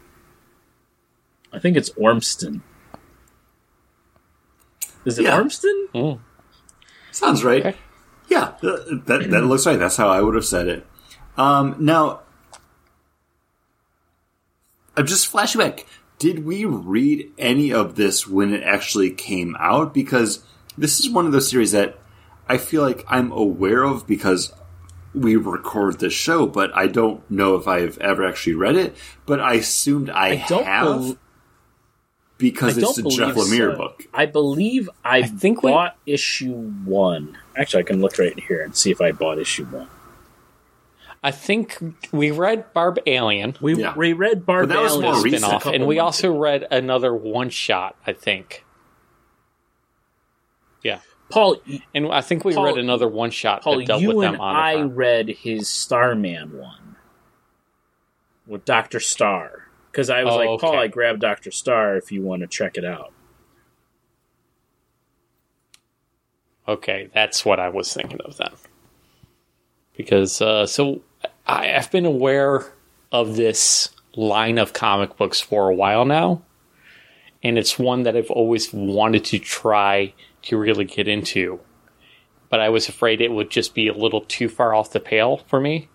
[1.54, 2.62] I think it's Ormston.
[5.06, 5.38] Is it Yeah.
[5.40, 6.20] Ormston?
[7.12, 7.66] Sounds right.
[7.66, 7.78] Okay.
[8.28, 9.78] Yeah, that that looks right.
[9.78, 10.86] That's how I would have said it.
[11.38, 12.22] Um, now,
[14.98, 15.86] I'm just flashback.
[16.18, 19.94] Did we read any of this when it actually came out?
[19.94, 20.44] Because
[20.78, 21.98] this is one of those series that
[22.48, 24.54] I feel like I'm aware of because
[25.14, 28.96] we record this show, but I don't know if I've ever actually read it.
[29.26, 31.18] But I assumed I, I don't have bel-
[32.38, 33.78] because I it's don't the Jeff believe Lemire so.
[33.78, 34.04] book.
[34.14, 37.38] I believe I, think we- bought issue one.
[37.58, 39.88] Actually, I can look right here and see if I bought issue one.
[41.24, 41.78] I think
[42.12, 43.96] we read Barbalien We, Yeah.
[43.96, 45.66] we read Barbalien that was more recent.
[45.66, 46.38] and we also ago.
[46.40, 47.96] read another one shot.
[48.06, 48.64] I think.
[50.84, 51.58] Yeah, Paul.
[51.96, 54.34] and I think we Paul- read another one shot Paul, that dealt you with them
[54.36, 56.96] and on I read his Starman one
[58.46, 59.65] with Doctor Star
[59.96, 60.80] because I was Oh, like, Paul, okay.
[60.80, 63.14] I grabbed Doctor Star if you want to check it out.
[66.68, 68.52] Okay, that's what I was thinking of then.
[69.96, 71.02] Because uh, so
[71.48, 72.74] I, I've been aware
[73.14, 76.42] of this line of comic books for a while now,
[77.42, 81.62] and it's one that I've always wanted to try to really get into,
[82.50, 85.38] but I was afraid it would just be a little too far off the pale
[85.48, 85.88] for me.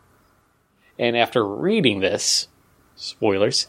[0.98, 2.48] And after reading this,
[2.94, 3.66] spoilers,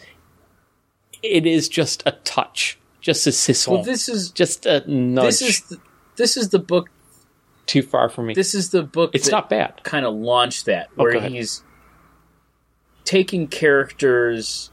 [1.24, 5.42] it is just a touch, just a sizzle, Well, this is just a nudge this
[5.42, 5.78] is the,
[6.18, 6.90] this is the book.
[7.66, 8.34] too far for me.
[8.34, 9.12] This is the book.
[9.14, 9.84] it's that not bad.
[9.84, 11.64] kind of launched that Oh, where he's
[13.06, 14.72] taking characters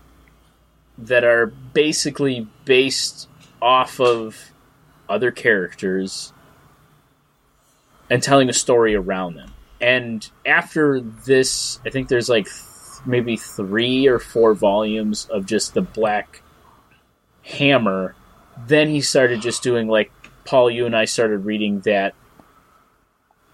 [0.99, 3.29] that are basically based
[3.63, 4.37] off of
[5.09, 6.33] other characters
[8.11, 9.53] and telling a story around them.
[9.81, 12.49] And after this, I think there's like
[13.07, 16.43] maybe three or four volumes of just the Black
[17.43, 18.15] Hammer.
[18.67, 20.11] Then he started just doing like
[20.45, 22.15] Paul, you and I started reading that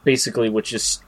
[0.04, 1.00] basically, which is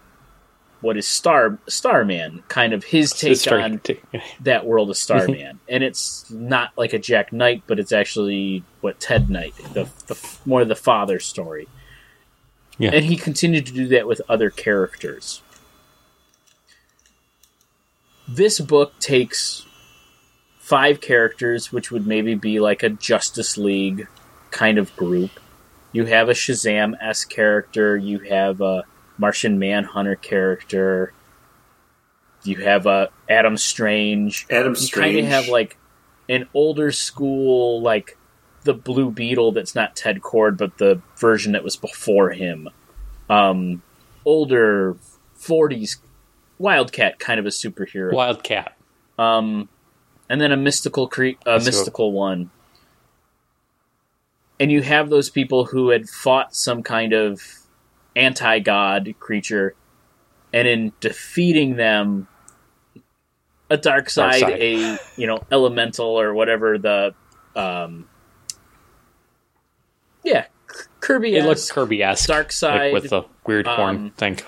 [0.81, 3.81] what is Star Starman, kind of his take on
[4.41, 9.01] that world of Starman, and it's not like a Jack Knight, but it's actually what
[9.01, 11.69] Ted Knight, the, the more the father story.
[12.79, 12.91] Yeah.
[12.93, 15.41] And he continued to do that with other characters.
[18.29, 19.65] This book takes
[20.59, 24.09] five characters, which would maybe be like a Justice League
[24.51, 25.31] kind of group.
[25.93, 27.97] You have a Shazam s character.
[27.97, 28.85] You have a
[29.17, 31.13] Martian Manhunter character.
[32.43, 34.47] You have a Adam Strange.
[34.51, 35.15] Adam You Strange.
[35.15, 35.79] kind of have like
[36.29, 38.17] an older school, like
[38.65, 39.53] the Blue Beetle.
[39.53, 42.69] That's not Ted Kord, but the version that was before him.
[43.31, 43.83] Um,
[44.25, 44.97] older
[45.39, 45.97] '40s
[46.59, 48.77] Wildcat, kind of a superhero Wildcat.
[49.19, 49.69] um,
[50.29, 52.51] and then a mystical cre- a mystical one.
[54.59, 57.43] And you have those people who had fought some kind of
[58.15, 59.75] anti god creature,
[60.53, 62.27] and in defeating them,
[63.69, 64.51] a Darkseid, side.
[64.51, 67.15] a you know elemental or whatever the,
[67.55, 68.09] um,
[70.25, 70.47] yeah,
[71.01, 71.37] Kirby.
[71.37, 72.31] It looks Kirby esque.
[72.31, 74.39] Darkseid, with the weird um, horn thing.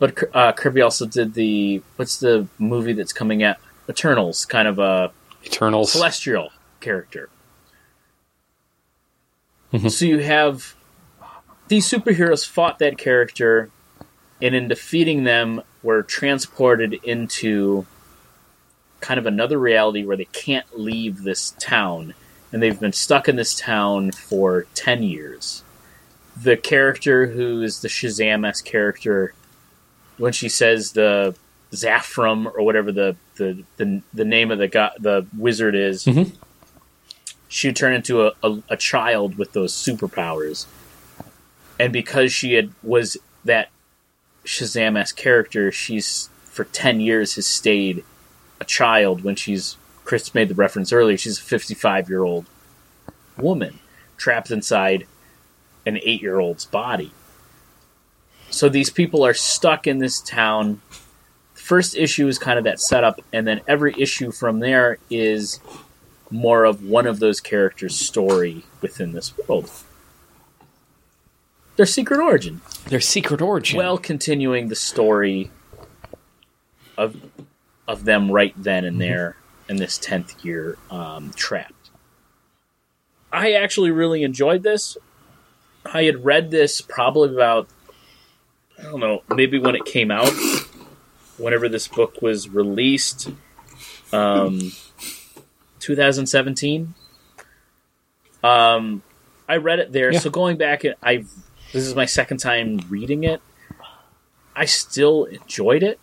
[0.00, 3.58] But uh, Kirby also did the what's the movie that's coming out?
[3.88, 5.12] Eternals, kind of a
[5.44, 5.92] Eternals.
[5.92, 7.28] celestial character.
[9.72, 9.90] Mhm.
[9.90, 10.74] So you have
[11.68, 13.70] these superheroes fought that character,
[14.42, 17.86] and in defeating them, were transported into
[19.00, 22.14] kind of another reality where they can't leave this town,
[22.52, 25.62] and they've been stuck in this town for ten years.
[26.42, 29.34] The character who is the Shazam s character,
[30.20, 31.34] when she says the
[31.72, 36.32] Zafram or whatever the the, the, the name of the go- the wizard is, Mhm.
[37.48, 40.66] she would turn into a, a, a child with those superpowers.
[41.78, 43.16] And because she had was
[43.46, 43.70] that
[44.44, 48.04] Shazam esque character, she's for ten years has stayed
[48.60, 52.44] a child when she's Chris made the reference earlier, she's a fifty five year old
[53.38, 53.78] woman
[54.18, 55.06] trapped inside
[55.86, 57.10] an eight year old's body.
[58.50, 60.80] So these people are stuck in this town
[61.70, 65.60] first issue is kind of that setup, and then every issue from there is
[66.28, 69.70] more of one of those characters' story within this world.
[71.76, 73.76] Their secret origin, Their secret origin.
[73.76, 75.52] well, continuing the story
[76.98, 77.14] of
[77.86, 79.36] of them right then and there
[79.68, 81.90] in this tenth year um, trapped.
[83.32, 84.96] I actually really enjoyed this.
[85.86, 87.68] I had read this probably about
[88.80, 90.32] I don't know, maybe when it came out,
[91.36, 93.30] whenever this book was released,
[94.12, 94.72] um,
[95.80, 96.94] 2017.
[98.42, 99.02] Um,
[99.48, 100.12] I read it there.
[100.12, 100.20] Yeah.
[100.20, 101.24] So going back, I
[101.72, 103.40] this is my second time reading it.
[104.56, 105.98] I still enjoyed it.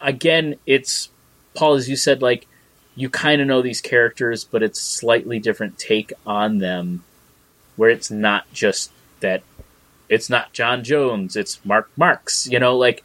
[0.00, 1.10] Again, it's
[1.54, 2.46] Paul, as you said, like
[2.94, 7.04] you kind of know these characters, but it's slightly different take on them,
[7.76, 9.42] where it's not just that
[10.08, 12.50] it's not J'onn J'onzz, it's Mark Markz.
[12.50, 13.02] You know, like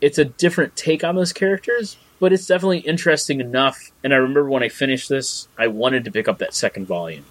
[0.00, 3.92] it's a different take on those characters, but it's definitely interesting enough.
[4.02, 7.24] And I remember when I finished this, I wanted to pick up that second volume.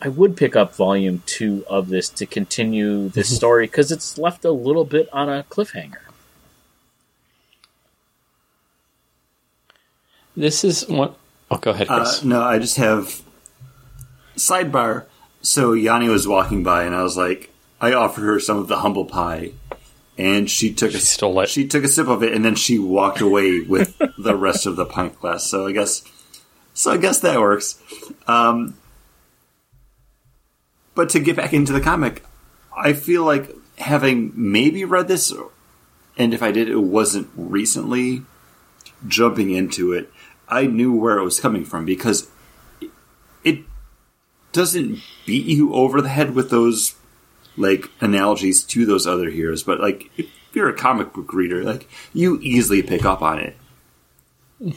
[0.00, 4.44] I would pick up volume two of this to continue this story because it's left
[4.44, 5.98] a little bit on a cliffhanger.
[10.36, 11.16] this is what.
[11.50, 13.22] Oh, go ahead, Uh, no, I just have
[14.36, 15.04] sidebar.
[15.42, 18.78] So Yanni was walking by, and I was like, I offered her some of the
[18.78, 19.52] humble pie,
[20.16, 21.48] and she took a She stole it.
[21.48, 24.76] She took a sip of it, and then she walked away with the rest of
[24.76, 25.44] the pint glass.
[25.44, 26.04] So I guess,
[26.74, 27.82] so I guess that works.
[28.28, 28.78] Um,
[30.94, 32.24] but to get back into the comic,
[32.76, 35.34] I feel like having maybe read this,
[36.16, 38.22] and if I did, it wasn't recently.
[39.08, 40.12] Jumping into it,
[40.48, 42.30] I knew where it was coming from because
[44.52, 46.94] doesn't beat you over the head with those
[47.56, 51.88] like analogies to those other heroes, but like if you're a comic book reader, like
[52.12, 53.56] you easily pick up on it.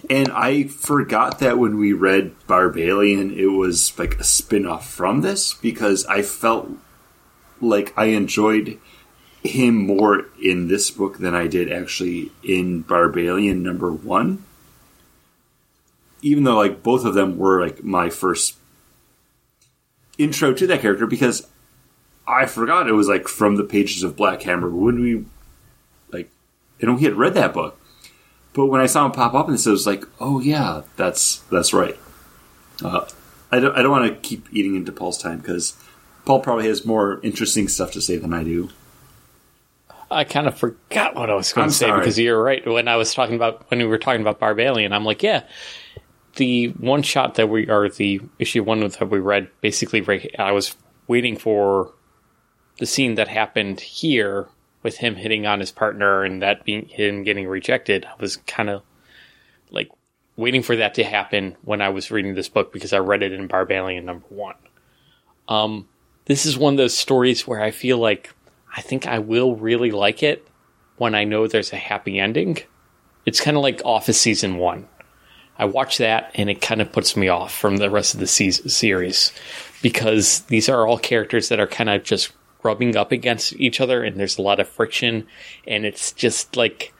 [0.10, 5.22] And I forgot that when we read Barbalien, it was like a spin off from
[5.22, 6.70] this because I felt
[7.62, 8.80] like I enjoyed
[9.44, 14.44] him more in this book than I did actually in Barbalien number one.
[16.24, 18.56] Even though like both of them were like my first
[20.18, 21.48] intro to that character because
[22.28, 25.26] I forgot it was like from the pages of Black Hammer when we
[26.12, 26.30] like
[26.80, 27.80] you know we had read that book.
[28.54, 31.38] But when I saw him pop up in this, it was like, oh yeah, that's
[31.52, 31.98] that's right.
[32.84, 33.06] Uh,
[33.52, 35.76] I don't I don't want to keep eating into Paul's time because
[36.26, 38.70] Paul probably has more interesting stuff to say than I do.
[40.10, 42.00] I kind of forgot what I was going I'm to say sorry.
[42.00, 42.66] because you're right.
[42.66, 45.44] When I was talking about when we were talking about Barbalien, I'm like, yeah,
[46.36, 50.02] the one shot that we are the issue one that we read basically.
[50.02, 50.76] right- I was
[51.08, 51.94] waiting for
[52.80, 54.48] the scene that happened here
[54.84, 58.06] with him hitting on his partner and that being him getting rejected.
[58.06, 58.84] I was kind of
[59.72, 59.90] like
[60.36, 63.32] waiting for that to happen when I was reading this book because I read it
[63.32, 64.56] in Barbalien number one.
[65.48, 65.88] Um,
[66.26, 68.34] this is one of those stories where I feel like
[68.76, 70.48] I think I will really like it
[70.98, 72.58] when I know there's a happy ending.
[73.26, 74.88] It's kind of like Office season one.
[75.58, 78.28] I watch that and it kind of puts me off from the rest of the
[78.28, 79.32] se- series
[79.82, 82.34] because these are all characters that are kind of just
[82.64, 85.28] rubbing up against each other and there's a lot of friction
[85.68, 86.94] and it's just like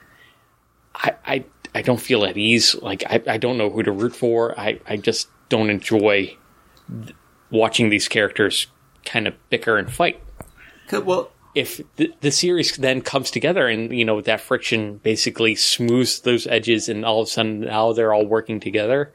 [0.94, 1.44] I I,
[1.74, 2.74] I don't feel at ease.
[2.74, 4.58] Like I, I don't know who to root for.
[4.58, 6.36] I, I just don't enjoy
[7.50, 8.68] watching these characters
[9.04, 10.20] kind of bicker and fight
[11.04, 16.20] Well, if the, the series then comes together and you know that friction basically smooths
[16.20, 19.12] those edges and all of a sudden now they're all working together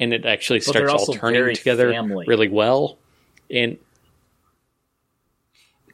[0.00, 2.24] and it actually But starts all also turning together family.
[2.26, 2.98] really well
[3.50, 3.76] and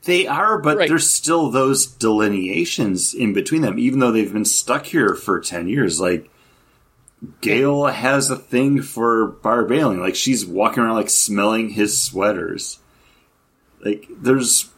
[0.04, 0.88] They are, but Right.
[0.88, 5.68] there's still those delineations in between them, even though they've been stuck here for 10
[5.68, 6.00] years.
[6.00, 6.30] Like,
[7.40, 9.98] Gail has a thing for Barbalien.
[10.00, 12.78] Like, she's walking around, like, smelling his sweaters.
[13.84, 14.70] Like, there's,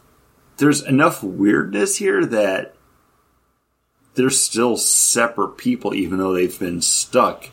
[0.61, 2.75] there's enough weirdness here that
[4.13, 7.49] they're still separate people, even though they've been stuck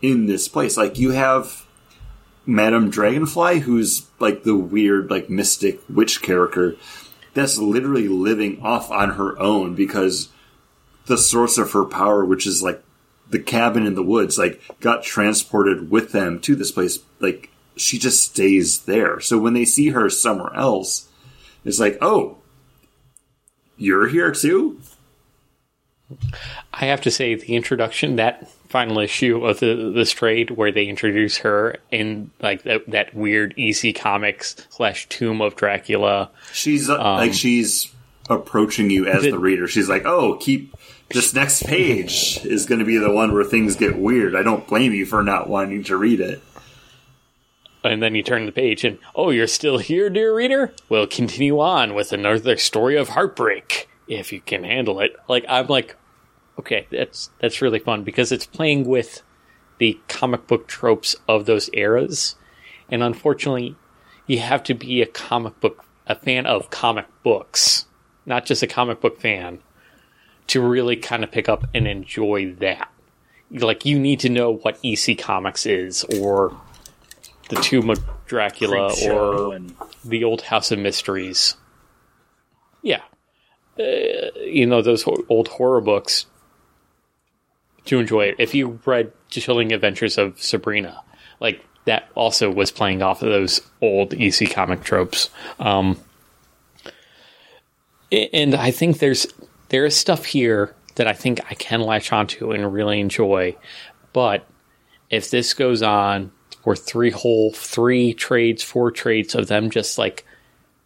[0.00, 0.78] in this place.
[0.78, 1.66] Like, you have
[2.46, 6.76] Madame Dragonfly, who's like the weird, like mystic witch character
[7.34, 10.30] that's literally living off on her own because
[11.04, 12.82] the source of her power, which is like
[13.28, 17.00] the cabin in the woods, like got transported with them to this place.
[17.18, 19.20] Like she just stays there.
[19.20, 21.09] So when they see her somewhere else,
[21.64, 22.38] it's like, oh,
[23.76, 24.80] you're here too?
[26.72, 30.84] I have to say the introduction that final issue of the this trade where they
[30.86, 36.96] introduce her in like that, that weird EC Comics slash Tomb of Dracula She's uh,
[37.14, 37.92] like she's
[38.28, 39.66] approaching you as The- the reader.
[39.68, 40.74] She's like, "Oh, keep
[41.10, 44.66] this next page is going to be the one where things get weird." I don't
[44.66, 46.42] blame you for not wanting to read it.
[47.82, 50.72] And then you turn the page and, oh, you're still here, dear reader?
[50.88, 55.16] We'll continue on with another story of heartbreak, if you can handle it.
[55.28, 55.96] Like, I'm like,
[56.58, 59.22] okay, that's, that's really fun because it's playing with
[59.78, 62.36] the comic book tropes of those eras.
[62.90, 63.76] And unfortunately,
[64.26, 67.86] you have to be a comic book, a fan of comic books,
[68.26, 69.60] not just a comic book fan,
[70.48, 72.92] to really kind of pick up and enjoy that.
[73.50, 76.56] Like, you need to know what EC Comics is, or
[77.50, 79.74] the Tomb of Dracula or and
[80.04, 81.56] the Old House of Mysteries.
[82.82, 83.02] Yeah.
[83.78, 86.26] Uh, you know, those ho- old horror books
[87.86, 88.36] to enjoy it.
[88.38, 91.02] If you read Chilling Adventures of Sabrina,
[91.40, 95.30] like that also was playing off of those old EC comic tropes.
[95.58, 95.98] Um,
[98.12, 99.26] and I think there's
[99.68, 103.56] there is stuff here that I think I can latch onto and really enjoy.
[104.12, 104.46] But
[105.08, 106.32] if this goes on
[106.62, 110.24] for three whole three trades, four trades of them just like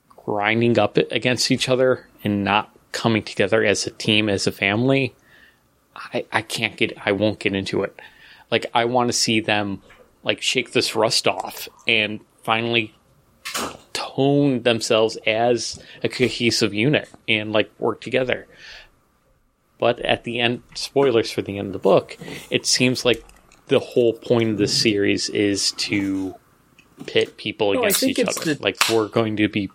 [0.08, 5.14] grinding up against each other and not coming together as a team, as a family,
[5.96, 7.98] I, I can't get I won't get into it.
[8.50, 9.82] Like I want to see them
[10.22, 12.94] like shake this rust off and finally
[13.92, 18.46] tone themselves as a cohesive unit and like work together.
[19.78, 22.16] But at the end, spoilers for the end of the book,
[22.48, 23.24] it seems like
[23.68, 26.34] the whole point of the series is to
[27.06, 28.54] pit people No, against each other.
[28.54, 29.70] the- like we're going to be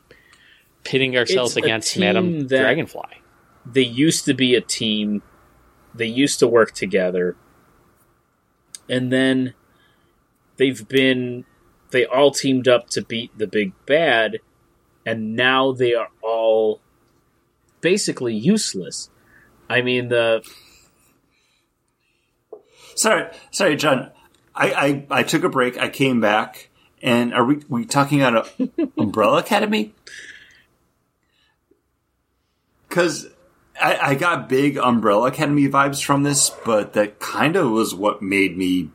[0.83, 3.21] pitting ourselves against team Madame Dragonfly.
[3.65, 5.21] they used to be a team.
[5.93, 7.35] They used to work together.
[8.87, 9.53] And then
[10.57, 11.45] they've been
[11.91, 14.37] they all teamed up to beat the big bad
[15.05, 16.79] and now they are all
[17.81, 19.09] basically useless.
[19.69, 20.43] I mean the
[22.99, 24.11] Sorry, sorry, John.
[24.53, 25.77] I, I, I took a break.
[25.77, 26.67] I came back,
[27.01, 29.93] and are we we talking about a Umbrella Academy?
[32.89, 33.27] Because
[33.81, 38.21] I, I got big Umbrella Academy vibes from this, but that kind of was what
[38.21, 38.89] made me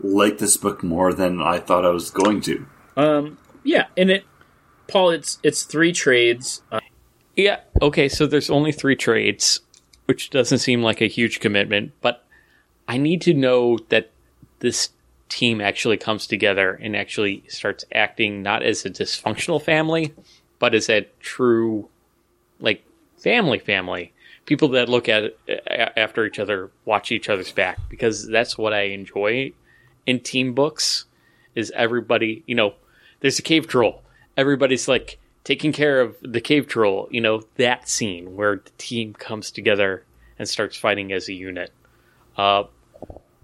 [0.00, 2.66] like this book more than I thought I was going to.
[2.96, 4.24] um yeah, and it
[4.88, 6.62] Paul it's it's three trades.
[6.72, 6.80] Uh,
[7.36, 9.60] Yeah, okay, so there's only three trades,
[10.06, 12.23] which doesn't seem like a huge commitment, but
[12.86, 14.10] I need to know that
[14.60, 14.90] this
[15.28, 20.14] team actually comes together and actually starts acting not as a dysfunctional family,
[20.58, 21.88] but as a true,
[22.60, 22.84] like,
[23.16, 24.12] family family.
[24.46, 25.34] People that look at
[25.96, 29.52] after each other, watch each other's back, because that's what I enjoy
[30.04, 31.06] in team books.
[31.54, 32.74] Is everybody, you know,
[33.20, 34.02] there's a cave troll.
[34.36, 37.08] Everybody's like taking care of the cave troll.
[37.10, 40.04] You know that scene where the team comes together
[40.38, 41.72] and starts fighting as a unit.
[42.36, 42.64] Uh,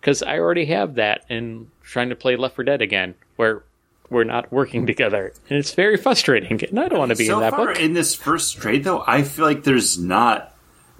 [0.01, 3.65] because I already have that in trying to play Left 4 Dead again, where
[4.09, 6.63] we're not working together, and it's very frustrating.
[6.65, 7.81] And I don't want to be so in that far book.
[7.81, 10.57] in this first trade, though, I feel like there's not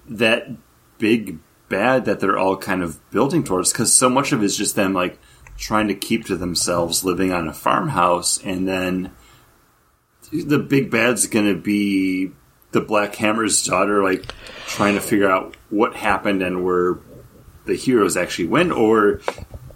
[0.07, 0.49] that
[0.97, 1.39] big
[1.69, 4.75] bad that they're all kind of building towards because so much of it is just
[4.75, 5.17] them like
[5.57, 9.11] trying to keep to themselves, living on a farmhouse, and then
[10.31, 12.31] the big bad's going to be
[12.71, 14.33] the Black Hammer's daughter, like
[14.67, 16.99] trying to figure out what happened and where
[17.65, 19.21] the heroes actually went, or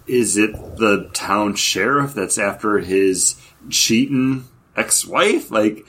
[0.06, 4.44] is it the town sheriff that's after his cheating
[4.76, 5.50] ex-wife?
[5.50, 5.84] Like,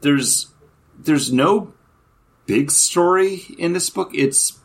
[0.00, 0.48] there's
[0.98, 1.72] there's no
[2.46, 4.10] big story in this book.
[4.12, 4.58] It's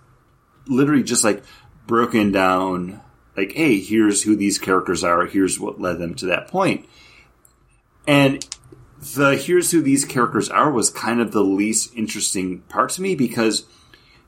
[0.68, 1.44] literally just like
[1.88, 3.02] broken down.
[3.38, 5.26] Like, hey, here's who these characters are.
[5.26, 6.88] Here's what led them to that point.
[8.08, 8.46] And
[9.16, 13.16] the here's who these characters are was kind of the least interesting part to me
[13.16, 13.66] because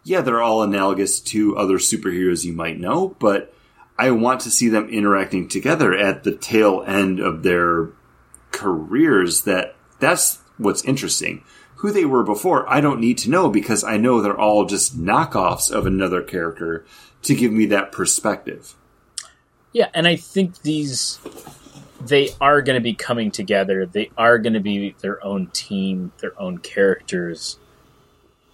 [0.07, 3.53] yeah, they're all analogous to other superheroes you might know, but
[3.99, 7.89] I want to see them interacting together at the tail end of their
[8.51, 11.43] careers that that's what's interesting.
[11.77, 14.97] Who they were before, I don't need to know because I know they're all just
[14.97, 16.85] knockoffs of another character
[17.23, 18.75] to give me that perspective.
[19.73, 21.19] Yeah, and I think these
[21.99, 23.85] they are going to be coming together.
[23.85, 27.59] They are going to be their own team, their own characters,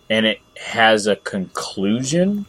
[0.09, 2.45] and it has a conclusion.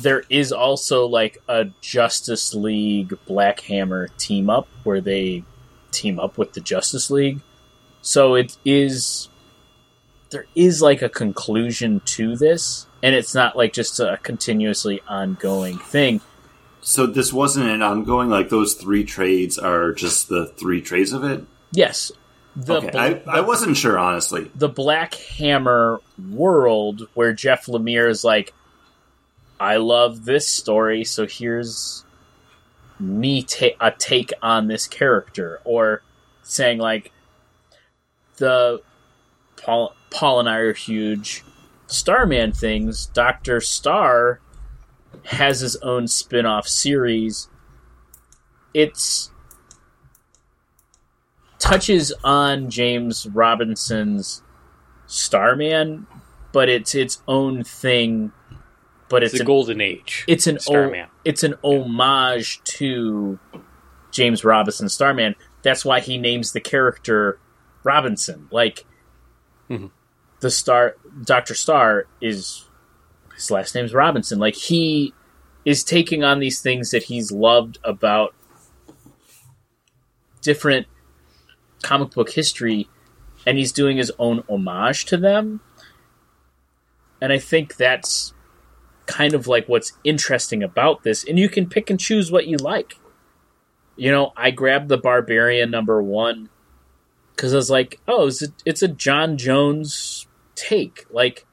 [0.00, 5.44] There is also like a Justice League Black Hammer team up where they
[5.90, 7.40] team up with the Justice League.
[8.00, 9.28] So it is
[10.30, 15.78] there is like a conclusion to this, and it's not like just a continuously ongoing
[15.78, 16.20] thing.
[16.80, 21.22] So this wasn't an ongoing like those three trades are just the three trades of
[21.22, 21.44] it.
[21.70, 22.10] Yes.
[22.54, 24.50] The Okay, bl- I, I wasn't sure honestly.
[24.54, 26.00] the Black Hammer
[26.30, 28.52] world where Jeff Lemire is like,
[29.58, 32.04] I love this story, so here's
[33.00, 36.02] me ta- a take on this character, or
[36.42, 37.10] saying like,
[38.36, 38.80] the
[39.56, 41.44] Paul Paul and I are huge
[41.86, 43.06] Starman things.
[43.06, 44.40] Doctor Star
[45.24, 47.48] has his own spin-off series.
[48.74, 49.30] It's
[51.62, 54.42] touches on James Robinson's
[55.06, 56.06] Starman,
[56.52, 58.32] but it's its own thing.
[59.08, 60.24] But It's it's an, golden age.
[60.26, 61.08] it's an o- Starman.
[61.24, 63.38] it's an homage to
[64.10, 65.34] James Robinson Starman.
[65.62, 67.38] That's why he names the character
[67.84, 68.48] Robinson.
[68.50, 68.84] Like
[69.68, 69.90] Mhm.
[70.40, 72.64] the star Doctor Star is
[73.34, 74.38] his last name's Robinson.
[74.38, 75.12] Like he
[75.64, 78.34] is taking on these things that he's loved about
[80.40, 80.86] different
[81.82, 82.88] comic book history
[83.46, 85.60] and he's doing his own homage to them.
[87.20, 88.32] And I think that's
[89.06, 91.24] kind of like what's interesting about this.
[91.24, 92.94] And you can pick and choose what you like.
[93.96, 96.48] You know, I grabbed the Barbalien number one
[97.34, 101.06] because I was like, oh, it's a, J'onn J'onzz take.
[101.10, 101.46] Like,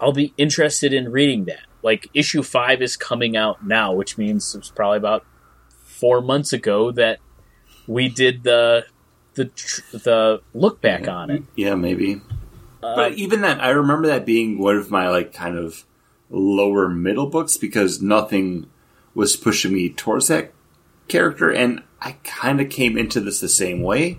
[0.00, 1.66] I'll be interested in reading that.
[1.82, 5.24] Like, issue five is coming out now, which means it's probably about
[5.68, 7.18] four months ago that
[7.86, 8.84] we did the
[9.34, 11.42] the tr- the look back on it.
[11.54, 12.20] Yeah, maybe.
[12.82, 15.84] Uh, But even that, I remember that being one of my like kind of
[16.30, 18.68] lower middle books because nothing
[19.14, 20.52] was pushing me towards that
[21.08, 24.18] character, and I kind of came into this the same way,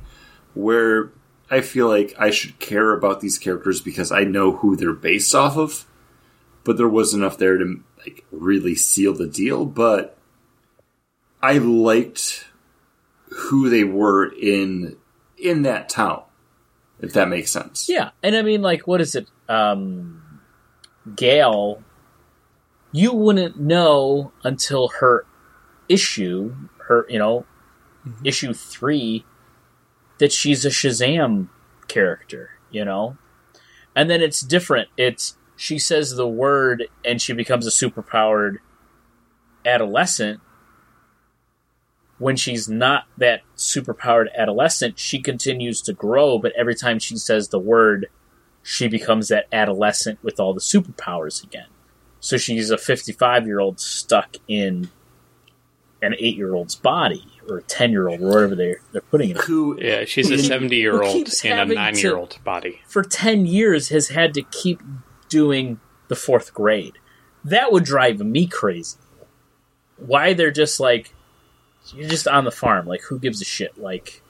[0.54, 1.12] where
[1.50, 5.36] I feel like I should care about these characters because I know who they're based
[5.36, 5.86] off of,
[6.64, 9.66] but there wasn't enough there to like really seal the deal.
[9.66, 10.18] But
[11.42, 12.46] I liked
[13.30, 14.96] who they were in
[15.38, 16.24] in that town,
[17.00, 17.88] if that makes sense.
[17.90, 19.28] Yeah, and I mean, like, what is it?
[19.48, 20.42] Um,
[21.16, 21.84] Gail,
[22.92, 25.26] you wouldn't know until her
[25.88, 26.56] issue,
[26.88, 27.46] her, you know,
[28.24, 29.26] issue three,
[30.18, 31.50] that she's a Shazam
[31.88, 33.18] character, you know?
[33.96, 34.90] And then it's different.
[34.98, 38.58] It's, she says the word and she becomes a superpowered
[39.66, 40.40] adolescent.
[42.18, 47.50] When she's not that superpowered adolescent, she continues to grow, but every time she says
[47.50, 48.08] the word,
[48.64, 51.68] she becomes that adolescent with all the superpowers again.
[52.20, 54.90] So she's a 55 year old stuck in
[56.02, 59.32] an 8 year old's body, or a 10 year old, or whatever they're, they're putting
[59.32, 59.38] it.
[59.40, 62.82] Who Yeah, she's a 70 year old in a 9 year old body.
[62.88, 64.82] For 10 years has had to keep
[65.30, 66.98] doing the fourth grade.
[67.44, 68.98] That would drive me crazy.
[69.98, 71.14] Why they're just like,
[71.94, 72.86] you're just on the farm.
[72.88, 73.78] Like, who gives a shit?
[73.78, 74.22] Like,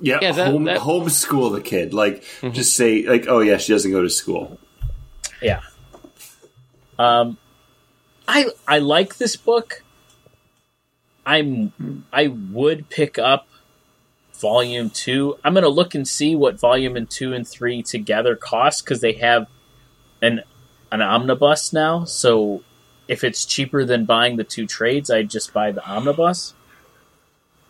[0.00, 1.92] Yeah, Yeah, that- home, that- homeschool the kid.
[1.94, 4.58] Like, just say, like, oh yeah, she doesn't go to school.
[5.42, 5.60] Yeah.
[6.98, 7.38] Um,
[8.26, 9.82] I I like this book.
[11.26, 13.46] I'm I would pick up
[14.34, 15.36] volume two.
[15.44, 19.12] I'm gonna look and see what volume and two and three together cost because they
[19.14, 19.46] have
[20.22, 20.42] an
[20.90, 22.04] an omnibus now.
[22.04, 22.62] So
[23.08, 26.54] if it's cheaper than buying the two trades, I'd just buy the omnibus.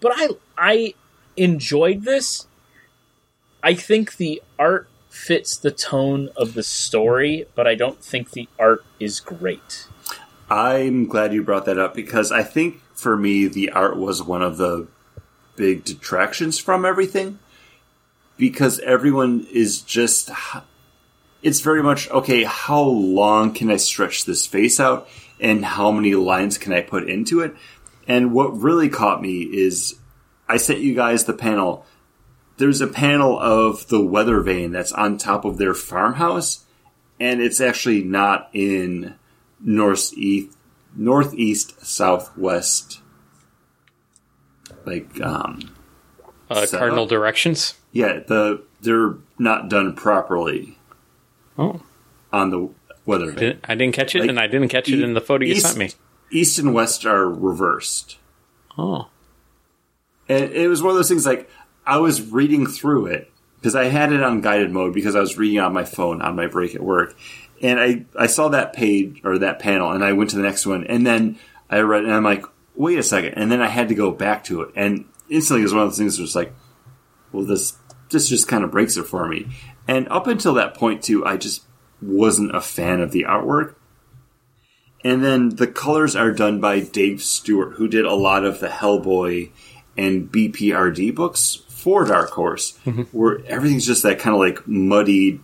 [0.01, 0.94] But I I
[1.36, 2.46] enjoyed this.
[3.62, 8.49] I think the art fits the tone of the story, but I don't think the
[8.58, 9.88] art is great.
[10.50, 14.42] I'm glad you brought that up because I think for me the art was one
[14.42, 14.87] of the
[15.57, 17.38] big detractions from everything
[18.37, 20.30] because everyone is just
[21.42, 25.08] it's very much okay how long can i stretch this face out
[25.41, 27.54] and how many lines can i put into it
[28.09, 29.95] and what really caught me is
[30.49, 31.85] i sent you guys the panel
[32.57, 36.64] there's a panel of the weather vane that's on top of their farmhouse
[37.21, 39.14] and it's actually not in
[39.61, 40.57] northeast
[40.97, 43.01] northeast southwest
[44.85, 45.61] like um
[46.51, 47.75] Uh, cardinal directions.
[47.93, 50.79] yeah the they're not done properly
[51.59, 51.80] Oh,
[52.33, 52.68] on the
[53.05, 53.35] weather vane.
[53.37, 55.55] didn't, I didn't catch it, Like, and I didn't catch it in the photo you
[55.55, 55.91] east- sent me.
[56.30, 58.18] East and west are reversed.
[58.76, 59.09] Oh,
[60.29, 61.49] and it was one of those things like
[61.87, 65.38] i was reading through it because i had it on guided mode because i was
[65.38, 67.17] reading on my phone on my break at work.
[67.61, 70.67] And i i saw that page or that panel and i went to the next
[70.67, 71.38] one and then
[71.71, 72.45] i read and i'm like
[72.76, 73.34] wait a second.
[73.34, 74.72] And then i had to go back to it.
[74.76, 76.55] And instantly it was one of those things that was like
[77.33, 77.76] well this
[78.11, 79.49] this just kind of breaks it for me.
[79.87, 81.64] And up until that point too i just
[82.00, 83.75] wasn't a fan of the artwork
[85.04, 88.68] and then the colors are done by Dave Stewart, who did a lot of the
[88.68, 89.50] Hellboy
[89.96, 93.03] and BPRD books for Dark Horse, mm-hmm.
[93.16, 95.41] where everything's just that kind of like muddy,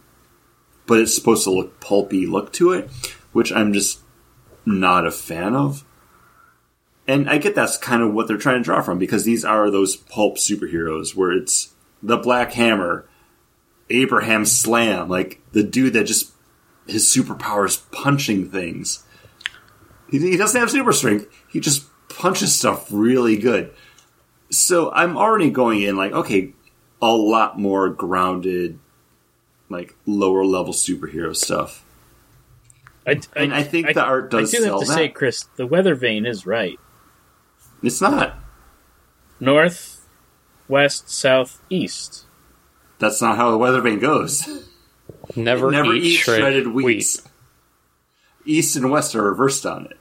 [0.86, 2.90] but it's supposed to look pulpy look to it,
[3.32, 4.00] which I'm just
[4.66, 5.84] not a fan of.
[7.06, 9.70] And I get that's kind of what they're trying to draw from because these are
[9.70, 13.06] those pulp superheroes where it's the Black Hammer,
[13.90, 16.32] Abraham Slam, like the dude that just
[16.86, 19.04] his superpower is punching things.
[20.10, 21.26] He, he doesn't have super strength.
[21.48, 23.72] He just punches stuff really good.
[24.50, 26.52] So I'm already going in like, okay,
[27.02, 28.78] a lot more grounded,
[29.68, 31.84] like lower level superhero stuff.
[33.06, 34.94] I, And I think the art does I do sell have to that.
[34.98, 36.78] say, Chris, the weather vane is right.
[37.82, 38.38] It's not.
[39.40, 40.06] North,
[40.68, 42.24] west, south, east.
[42.98, 44.46] That's not how the weather vane goes.
[45.36, 46.84] Never, Never eat, eat shred- shredded wheat.
[46.84, 47.20] wheat.
[48.44, 49.96] East and west are reversed on it.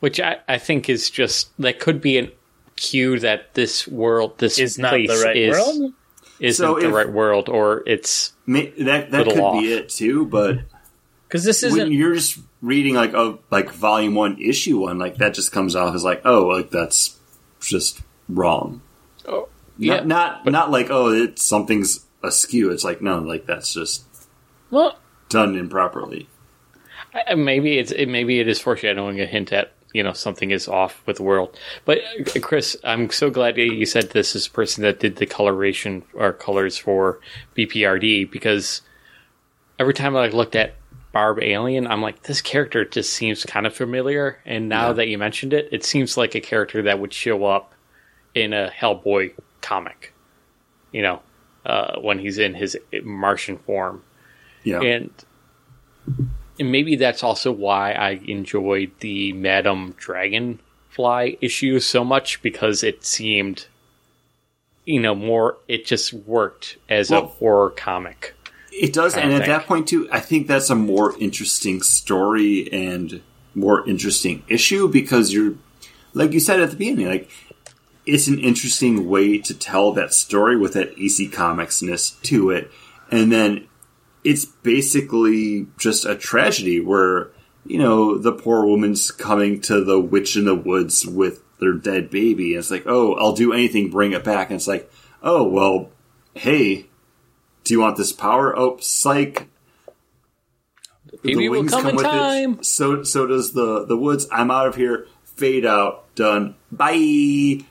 [0.00, 2.30] Which I, I think is just that could be an
[2.76, 5.92] cue that this world, this Is not place the right is, world.
[6.40, 9.60] isn't So the if- right world, or it's May, that that could off.
[9.60, 10.58] be it too, but
[11.26, 15.32] Because this isn't, you're just reading like a like volume one, issue one, like that
[15.34, 17.18] just comes off as like, oh, like that's
[17.60, 18.82] just wrong.
[19.26, 19.48] oh,
[19.78, 22.70] Not not, not like oh, it's something's askew.
[22.72, 24.04] It's like no, like that's just
[24.70, 24.98] Well,
[25.34, 26.26] done improperly.
[27.36, 31.02] Maybe it's it, maybe it is foreshadowing a hint at you know something is off
[31.06, 31.58] with the world.
[31.84, 35.26] But uh, Chris, I'm so glad you said this is a person that did the
[35.26, 37.20] coloration or colors for
[37.56, 38.82] BPRD because
[39.78, 40.74] every time I looked at
[41.14, 44.40] Barbalien, I'm like, this character just seems kind of familiar.
[44.44, 44.92] And now Yeah.
[44.94, 47.72] that you mentioned it, it seems like a character that would show up
[48.34, 50.12] in a Hellboy comic.
[50.90, 51.22] You know,
[51.64, 54.02] uh, when he's in his Martian form
[54.64, 55.10] Yeah, and
[56.58, 63.04] and maybe that's also why I enjoyed the Madam Dragonfly issue so much because it
[63.04, 63.66] seemed,
[64.84, 65.58] you know, more.
[65.68, 68.34] It just worked as a horror comic.
[68.70, 69.14] it does.
[69.16, 69.48] And at thing.
[69.48, 73.22] that point too, I think that's a more interesting story and
[73.54, 75.54] more interesting issue because you're,
[76.12, 77.30] like you said at the beginning, like
[78.06, 82.70] it's an interesting way to tell that story with that EC Comicsness to it,
[83.10, 83.66] and then
[84.24, 87.30] it's basically just a tragedy where
[87.66, 92.10] you know the poor woman's coming to the witch in the woods with their dead
[92.10, 94.90] baby, and it's like, oh, I'll do anything, bring it back, and it's like,
[95.22, 95.90] oh well,
[96.34, 96.86] hey,
[97.64, 98.56] do you want this power?
[98.58, 99.48] Oh, psych.
[101.22, 102.62] The it will wings come in with time.
[102.62, 104.26] So so does the the woods.
[104.32, 105.06] I'm out of here.
[105.36, 106.12] Fade out.
[106.14, 106.54] Done.
[106.70, 107.64] Bye.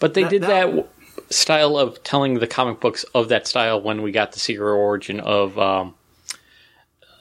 [0.00, 0.88] But they That- did that- that,
[1.30, 5.20] style of telling the comic books of that style when we got the secret origin
[5.20, 5.94] of um,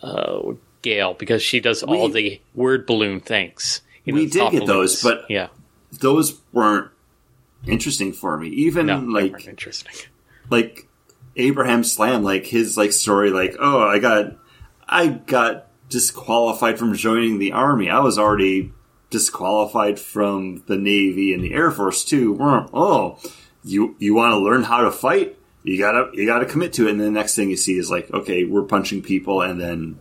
[0.01, 3.81] uh, Gail because she does all the word balloon things.
[4.05, 5.47] You We did get those, but- yeah,
[5.91, 6.91] Those weren't
[7.65, 8.49] interesting for me.
[8.49, 9.93] Even no, like interesting.
[10.49, 10.87] like
[11.35, 14.37] Abraham Slam, like his like story, like oh, I got
[14.87, 17.89] I got disqualified from joining the army.
[17.89, 18.71] I was already
[19.09, 22.37] disqualified from the Navy and the Air Force too.
[22.41, 23.19] Oh,
[23.67, 25.37] you you want to learn how to fight?
[25.63, 26.91] You gotta you gotta commit to it.
[26.91, 29.99] And the next thing you see is like, okay, we're punching people, and then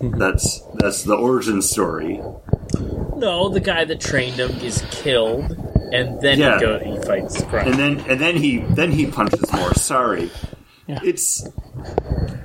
[0.00, 2.20] that's that's the origin story.
[3.16, 5.50] no, the guy that trained him is killed,
[5.92, 6.58] and then Yeah.
[6.58, 7.68] he go he fights crime.
[7.68, 9.74] and then and then he then he punches more.
[9.74, 10.30] Sorry,
[10.88, 10.98] Yeah.
[11.04, 11.46] it's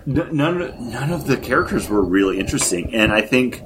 [0.05, 3.63] n- none none of the characters were really interesting, and I think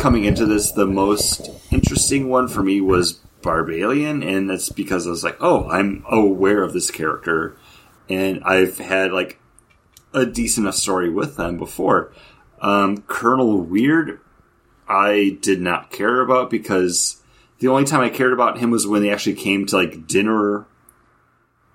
[0.00, 5.10] coming into this, the most interesting one for me was Barbalien, and that's because I
[5.10, 7.56] was like, oh, I'm aware of this character,
[8.08, 9.38] and I've had like
[10.12, 12.12] a decent enough story with them before.
[12.60, 14.20] Um, Colonel Weird,
[14.88, 17.22] I did not care about because
[17.58, 20.66] the only time I cared about him was when they actually came to like dinner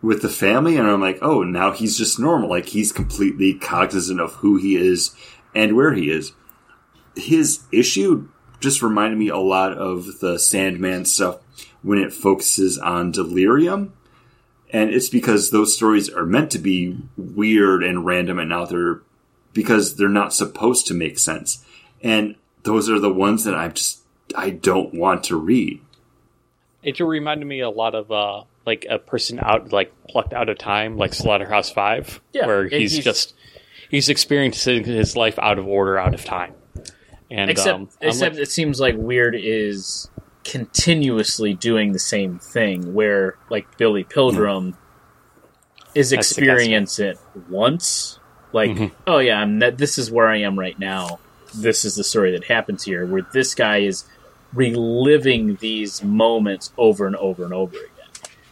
[0.02, 2.50] with the family, and I'm like, oh, now he's just normal.
[2.50, 5.16] Like he's completely cognizant of who he is
[5.56, 6.34] and where he is.
[7.16, 8.28] His issue
[8.60, 11.40] just reminded me a lot of the Sandman stuff
[11.84, 13.94] when it focuses on delirium.
[14.72, 19.02] And it's because those stories are meant to be weird and random and out there
[19.54, 21.64] because they're not supposed to make sense.
[22.02, 24.00] And those are the ones that I just
[24.36, 25.80] I don't want to read.
[26.82, 30.50] It just reminded me a lot of uh, like a person out like plucked out
[30.50, 33.36] of time, like Slaughterhouse Five, Yeah, where he's, he's- just
[33.90, 36.56] he's experiencing his life out of order, out of time.
[37.30, 40.10] And except um, except like, it seems like Weird is
[40.44, 44.76] continuously doing the same thing, where like Billy Pilgrim
[45.96, 46.32] is the guess.
[46.32, 48.20] experience it once,
[48.52, 48.96] like Mm-hmm.
[49.08, 51.20] oh yeah, I'm that, this is where I am right now.
[51.56, 54.06] This is the story that happens here, where this guy is
[54.54, 57.90] reliving these moments over and over and over again.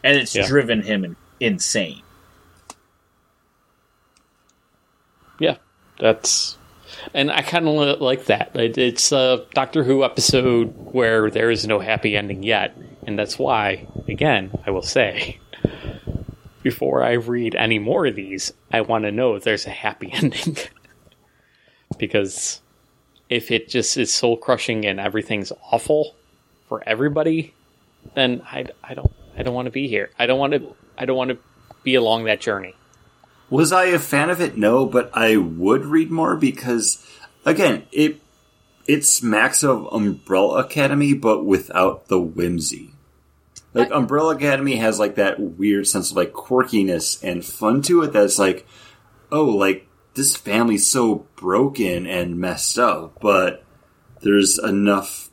[0.04, 0.48] and it's Yeah.
[0.48, 2.02] driven him in- insane.
[5.40, 5.58] Yeah,
[6.00, 6.58] that's,
[7.14, 8.56] and I kind of like that.
[8.56, 13.38] It, it's a Doctor Who episode where there is no happy ending yet, and that's
[13.38, 15.40] why, again, I will say,
[16.64, 20.10] before I read any more of these, I want to know if there's a happy
[20.14, 20.58] ending,
[21.98, 22.62] because
[23.30, 26.16] if it just is soul crushing and everything's awful
[26.68, 27.54] for everybody,
[28.14, 30.10] then I, I don't I don't want to be here.
[30.20, 31.38] I don't want to I don't want to
[31.84, 32.76] be along that journey.
[33.52, 34.58] Was I a fan of it?
[34.58, 37.06] No, but I would read more because,
[37.46, 38.22] again, it
[38.88, 42.94] it smacks of Umbrella Academy, but without the whimsy.
[43.74, 48.14] Like Umbrella Academy has like that weird sense of like quirkiness and fun to it.
[48.14, 48.66] That's like,
[49.32, 53.66] oh, like this family's so broken and messed up, but
[54.22, 55.30] there's enough.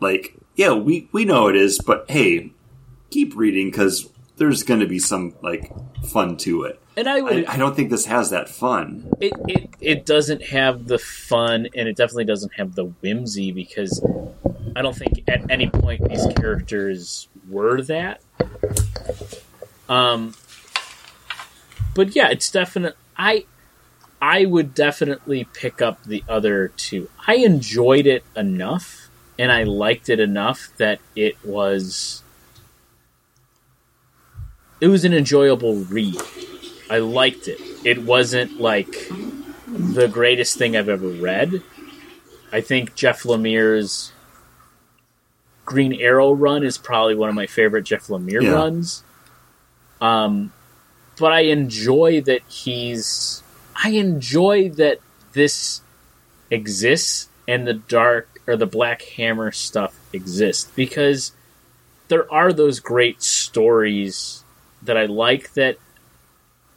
[0.00, 2.52] Like, yeah, we we know it is, but hey,
[3.10, 5.72] keep reading because there's going to be some like
[6.04, 6.81] fun to it.
[6.96, 9.10] And I would I, I don't think this has that fun.
[9.20, 14.04] it, it it doesn't have the fun and it definitely doesn't have the whimsy because
[14.76, 18.20] I don't think at any point these characters were that.
[19.88, 20.34] Um
[21.94, 23.46] but yeah, it's definite I
[24.20, 27.08] I would definitely pick up the other two.
[27.26, 29.08] I enjoyed it enough
[29.38, 32.22] and I liked it enough that it was
[34.80, 36.20] it was an enjoyable read.
[36.90, 37.60] I liked it.
[37.84, 39.10] It wasn't like
[39.94, 41.62] the greatest thing I've ever read.
[42.52, 44.12] I think Jeff Lemire's
[45.64, 48.50] Green Arrow run is probably one of my favorite Jeff Lemire Yeah.
[48.50, 49.04] runs.
[50.00, 50.52] Um,
[51.18, 53.42] but I enjoy that he's.
[53.74, 54.98] I enjoy that
[55.32, 55.80] this
[56.50, 61.32] exists and the dark or the Black Hammer stuff exists because
[62.08, 64.44] there are those great stories
[64.82, 65.78] that I like that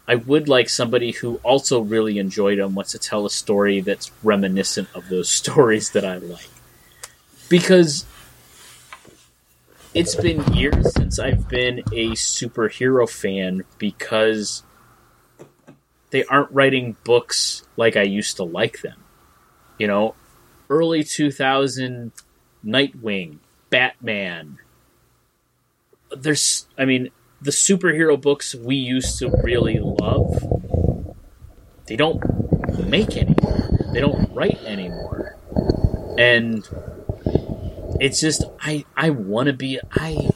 [0.07, 4.11] I would like somebody who also really enjoyed them wants to tell a story that's
[4.23, 6.49] reminiscent of those stories that I like.
[7.49, 8.05] Because
[9.93, 14.63] it's been years since I've been a superhero fan because
[16.09, 19.03] they aren't writing books like I used to like them.
[19.77, 20.15] You know,
[20.69, 22.11] early 2000
[22.65, 23.37] Nightwing,
[23.69, 24.57] Batman.
[26.15, 27.09] There's, I mean,
[27.45, 30.43] the superhero books we used to really love,
[31.85, 32.19] they don't
[32.87, 33.69] make anymore.
[33.93, 35.37] They don't write anymore.
[36.17, 36.67] And
[38.01, 40.31] it's just I I want to be I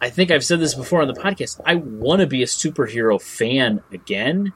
[0.00, 1.60] I think I've said this before on the podcast.
[1.64, 4.52] I want to be a superhero fan again.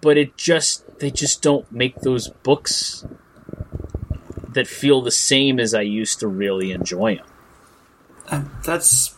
[0.00, 3.06] But it just they just don't make those books
[4.48, 7.20] that feel the same as I used to really enjoy
[8.28, 8.50] them.
[8.64, 9.14] That's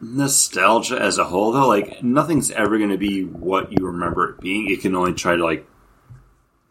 [0.00, 1.68] nostalgia as a whole, though.
[1.68, 4.70] Like nothing's ever going to be what you remember it being.
[4.70, 5.66] It can only try to like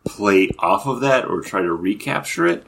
[0.05, 2.65] play off of that or try to recapture it.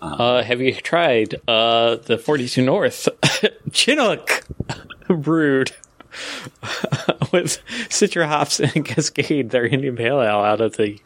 [0.00, 3.08] Uh, have you tried uh, the 42 North
[3.72, 4.44] Chinook
[5.08, 5.72] brood
[7.32, 10.98] with Citra hops and Cascade, their Indian Pale Ale out of the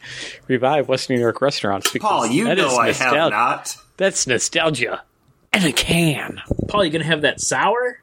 [0.47, 1.91] revived Western New York restaurants?
[1.91, 3.75] because Paul, you that is know I have not.
[3.97, 5.03] That's nostalgia
[5.53, 6.41] in a can.
[6.67, 8.01] Paul, you gonna have that sour?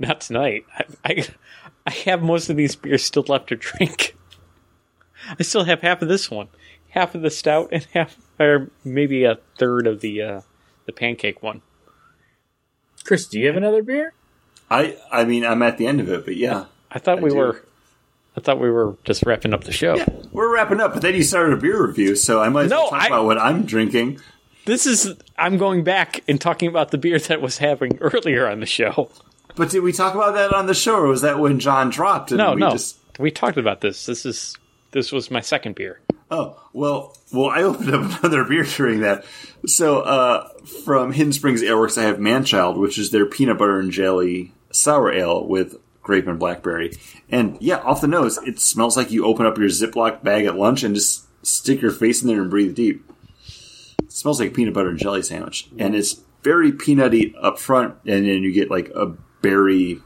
[0.00, 0.64] Not tonight.
[0.76, 1.26] I, I,
[1.86, 4.16] I have most of these beers still left to drink.
[5.38, 6.48] I still have half of this one,
[6.88, 10.40] half of the stout, and half, or maybe a third of the uh,
[10.86, 11.60] the pancake one.
[13.04, 14.14] Chris, do you have another beer?
[14.70, 16.64] I I mean I'm at the end of it, but yeah.
[16.90, 17.36] I thought I we do.
[17.36, 17.62] were.
[18.36, 19.96] I thought we were just wrapping up the show.
[19.96, 22.70] Yeah, we're wrapping up, but then you started a beer review, so I might as
[22.70, 24.20] No, well talk I- about what I'm drinking.
[24.66, 25.14] This is.
[25.36, 29.10] I'm going back and talking about the beer that was having earlier on the show.
[29.56, 32.30] But did we talk about that on the show, or was that when John dropped?
[32.30, 34.06] And No, we no, Just, we talked about this.
[34.06, 34.56] This is.
[34.92, 36.00] This was my second beer.
[36.32, 39.24] oh well, well I opened up another beer during that.
[39.66, 40.48] So uh,
[40.84, 44.52] from Hidden Springs Ale Works, I have Manchild, which is their peanut butter and jelly
[44.72, 46.96] sour ale with grape and blackberry.
[47.28, 50.56] And yeah, off the nose, it smells like you open up your Ziploc bag at
[50.56, 53.08] lunch and just stick your face in there and breathe deep.
[54.02, 58.26] It smells like peanut butter and jelly sandwich, and it's very peanutty up front, and
[58.26, 60.00] then you get like a berry,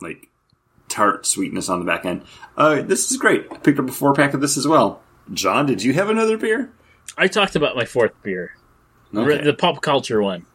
[0.00, 0.28] like
[0.88, 2.22] tart sweetness on the back end.
[2.56, 3.46] Uh, this is great.
[3.50, 5.02] I picked up a four pack of this as well.
[5.32, 6.70] John, did you have another beer?
[7.16, 8.52] I talked about my fourth beer,
[9.14, 9.42] Okay.
[9.42, 10.46] the pop culture one,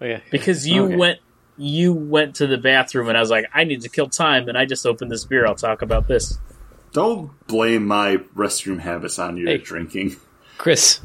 [0.00, 0.20] Oh, yeah.
[0.30, 0.96] because you Okay.
[0.96, 1.18] went
[1.60, 4.56] you went to the bathroom and I was like, I need to kill time, and
[4.56, 5.44] I just opened this beer.
[5.46, 6.38] I'll talk about this.
[6.92, 9.58] Don't blame my restroom habits on your Hey.
[9.58, 10.16] drinking.
[10.56, 11.00] Chris,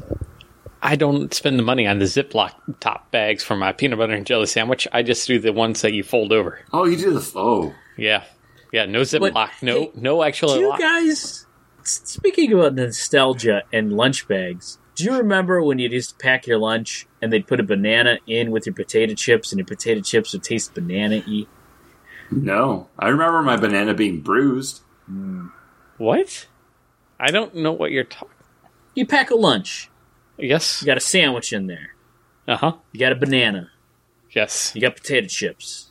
[0.84, 4.26] I don't spend the money on the Ziploc top bags for my peanut butter and
[4.26, 4.86] jelly sandwich.
[4.92, 6.60] I just do the ones that you fold over.
[6.74, 7.74] Oh, you do the oh.
[7.96, 8.24] Yeah,
[8.70, 8.84] yeah.
[8.84, 9.50] No Ziploc.
[9.62, 10.52] no, hey, no actual.
[10.52, 10.78] Do you lock.
[10.78, 11.46] guys,
[11.84, 16.58] speaking about nostalgia and lunch bags, do you remember when you used to pack your
[16.58, 20.34] lunch and they'd put a banana in with your potato chips and your potato chips
[20.34, 21.46] would taste banana y?
[22.30, 24.82] No, I remember my banana being bruised.
[25.06, 25.46] Hmm.
[25.96, 26.46] What?
[27.18, 28.28] I don't know what you're talking.
[28.94, 29.90] You pack a lunch,
[30.38, 30.82] Yes.
[30.82, 31.94] you got a sandwich in there,
[32.48, 32.72] Uh huh.
[32.92, 33.70] you got a banana,
[34.34, 34.72] Yes.
[34.74, 35.90] you got potato chips.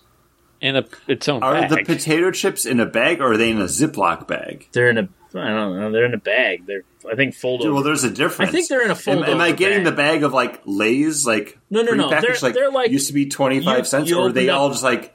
[0.62, 1.70] And a, its own Are bag.
[1.70, 4.70] the potato chips in a bag or are they in a Ziploc bag?
[4.72, 6.66] They're in a, I don't know, they're in a bag.
[6.66, 7.74] They're, I think, fold over.
[7.74, 8.48] Well, there's a difference.
[8.48, 9.86] I think they're in a fold am I getting bag.
[9.88, 12.08] the bag of like Lay's, like No, no, no.
[12.10, 14.58] prepackaged, They're- like, they're like- used to be twenty five cents, or are they up-
[14.60, 15.14] all just like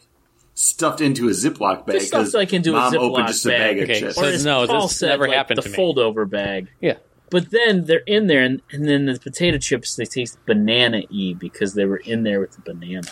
[0.53, 1.87] stuffed into a Ziploc bag?
[1.87, 3.59] They're stuffed, 'cause like, into a mom Ziploc opened just a bag.
[3.59, 4.15] bag of Okay, chips.
[4.17, 5.75] so- or as no, Paul this said, never like, happened the to me.
[5.77, 6.69] fold over bag.
[6.83, 6.95] yeah.
[7.31, 11.35] But then they're in there, and, and then the potato chips they taste banana y
[11.39, 13.09] because they were in there with the banana.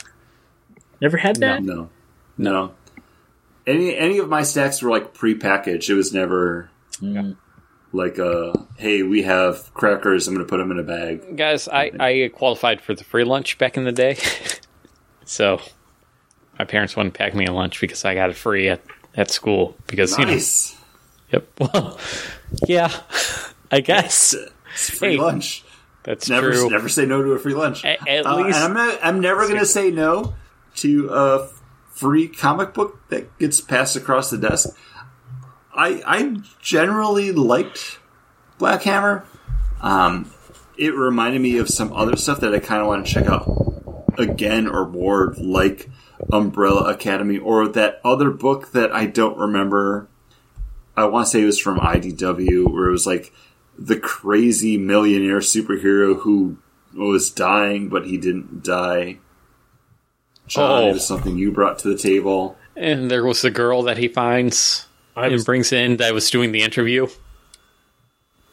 [1.00, 1.62] Never had that.
[1.62, 1.90] no,
[2.38, 2.74] no.
[3.66, 5.88] Any any of my stacks were like prepackaged.
[5.90, 6.70] It was never
[7.02, 7.36] Mm.
[7.92, 10.26] like uh hey, we have crackers.
[10.26, 11.36] I'm going to put them in a bag.
[11.36, 14.16] Guys, I, I qualified for the free lunch back in the day.
[15.26, 15.60] so
[16.58, 18.80] my parents wouldn't pack me a lunch because I got it free at,
[19.14, 19.76] at school.
[19.88, 20.72] Because, Nice.
[21.30, 21.44] you know.
[21.60, 21.72] Yep.
[21.74, 21.98] Well,
[22.66, 22.90] yeah,
[23.70, 24.34] I guess.
[24.74, 25.64] It's free Hey, lunch.
[26.02, 26.70] That's Never true.
[26.70, 27.84] never say no to a free lunch.
[27.84, 30.34] A- at Uh, least- I'm not, I'm never going to say no
[30.76, 31.48] to a
[31.94, 34.68] free comic book that gets passed across the desk.
[35.74, 37.98] I I generally liked
[38.58, 39.24] Black Hammer.
[39.80, 40.30] Um,
[40.78, 43.46] it reminded me of some other stuff that I kind of want to check out
[44.18, 45.88] again or more, like
[46.32, 50.08] Umbrella Academy or that other book that I don't remember.
[50.96, 53.32] I want to say it was from IDW, where it was like
[53.78, 56.56] the crazy millionaire superhero who
[56.94, 59.18] was dying, but he didn't die.
[60.46, 60.88] John, Oh.
[60.90, 62.56] it was something you brought to the table.
[62.76, 64.86] And there was the girl that he finds
[65.16, 67.08] I and brings in that was doing the interview.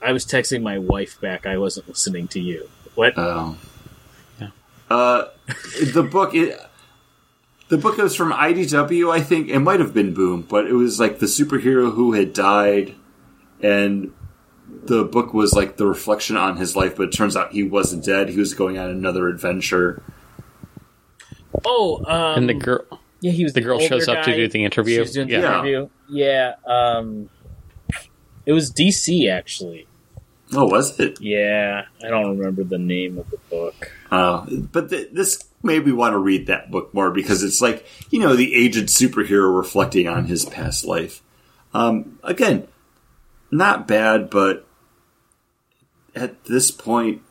[0.02, 1.46] I was texting my wife back.
[1.46, 2.70] I wasn't listening to you.
[2.96, 3.14] What?
[3.18, 3.58] Oh.
[4.40, 4.50] Yeah.
[4.90, 5.26] Uh,
[5.94, 6.60] the book it,
[7.70, 9.50] the book was from IDW, I think.
[9.50, 12.96] It might have been Boom, but it was like the superhero who had died,
[13.62, 14.12] and
[14.86, 16.96] the book was like the reflection on his life.
[16.96, 18.30] But it turns out he wasn't dead.
[18.30, 20.02] He was going on another adventure.
[21.66, 22.84] oh, um, And the girl.
[23.22, 24.96] yeah, he was the girl older shows up to do the interview.
[24.96, 25.54] She was doing the Yeah.
[25.60, 25.90] interview.
[26.10, 26.56] Yeah.
[26.66, 27.30] Um,
[28.46, 29.88] it was DC actually.
[30.56, 31.20] Oh, was it?
[31.20, 33.92] Yeah, I don't remember the name of the book.
[34.12, 37.88] Uh, but th- this made me want to read that book more because it's like
[38.12, 41.24] you know the aged superhero reflecting on his past life.
[41.74, 42.68] Um, again,
[43.54, 44.66] not bad, but
[46.16, 47.22] at this point,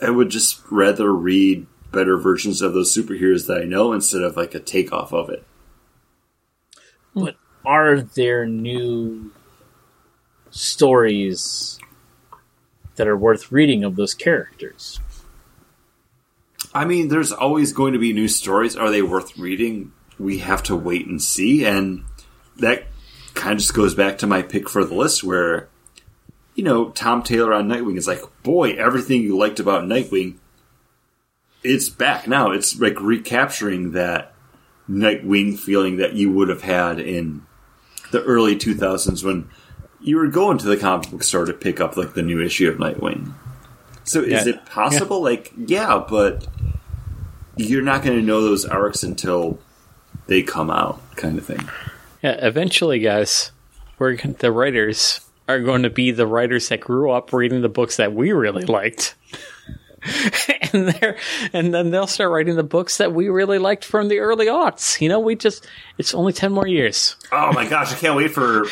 [0.00, 4.36] I would just rather read better versions of those superheroes that I know instead of
[4.36, 5.44] like a takeoff of it.
[7.14, 9.32] But are there new
[10.50, 11.78] stories
[12.96, 15.00] that are worth reading of those characters?
[16.74, 18.76] I mean, there's always going to be new stories.
[18.76, 19.92] Are they worth reading?
[20.18, 21.64] We have to wait and see.
[21.64, 22.04] And
[22.58, 22.86] that
[23.36, 25.68] kind of just goes back to my pick for the list where,
[26.54, 30.36] you know, Tom Taylor on Nightwing is like, boy, everything you liked about Nightwing,
[31.62, 32.50] it's back now.
[32.50, 34.32] It's like recapturing that
[34.88, 37.42] Nightwing feeling that you would have had in
[38.12, 39.48] the early 2000s when
[40.00, 42.68] you were going to the comic book store to pick up like the new issue
[42.70, 43.34] of Nightwing.
[44.04, 44.54] So is Yeah.
[44.54, 45.20] it possible?
[45.22, 46.46] Like, yeah, but
[47.56, 49.58] you're not going to know those arcs until
[50.28, 51.68] they come out, kind of thing.
[52.26, 53.52] Yeah, eventually, guys,
[54.00, 57.98] we're the writers are going to be the writers that grew up reading the books
[57.98, 59.14] that we really liked.
[60.72, 61.16] and they're
[61.52, 65.00] and then they'll start writing the books that we really liked from the early aughts.
[65.00, 67.14] You know, we just it's only 10 more years.
[67.30, 68.64] Oh my gosh, I can't wait for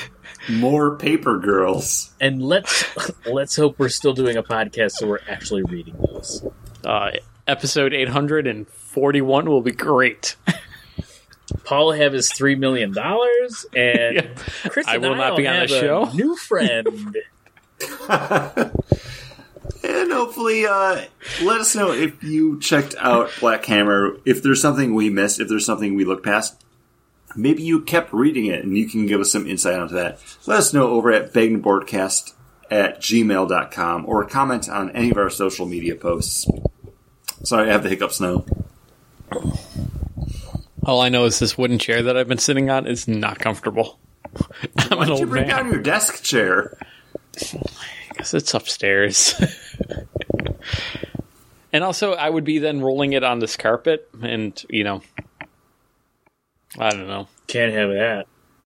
[0.50, 2.12] more Paper Girls.
[2.20, 2.84] And let's
[3.24, 6.44] let's hope we're still doing a podcast so we're actually reading those.
[6.84, 7.12] Uh
[7.46, 10.34] episode 841 will be great.
[11.64, 14.68] Paul have his three million dollars, and Yeah.
[14.68, 16.10] Chris I and will not be on the show.
[16.14, 17.16] New friend.
[19.82, 21.02] And hopefully, uh,
[21.42, 25.48] let us know if you checked out Black Hammer, if there's something we missed, if
[25.48, 26.62] there's something we looked past.
[27.36, 30.20] Maybe you kept reading it and you can give us some insight onto that.
[30.46, 32.32] Let us know over at bagandboardcast
[32.70, 36.46] at gmail.com or comment on any of our social media posts.
[37.42, 38.46] Sorry, I have the hiccups now.
[40.84, 43.98] All I know is this wooden chair that I've been sitting on is not comfortable.
[44.90, 45.56] I'm Why an did you bring man.
[45.56, 46.76] down your desk chair?
[47.40, 49.34] I guess it's upstairs.
[51.74, 55.02] And also, I would be then rolling it on this carpet, and you know,
[56.78, 57.26] I don't know.
[57.48, 58.26] Can't have that.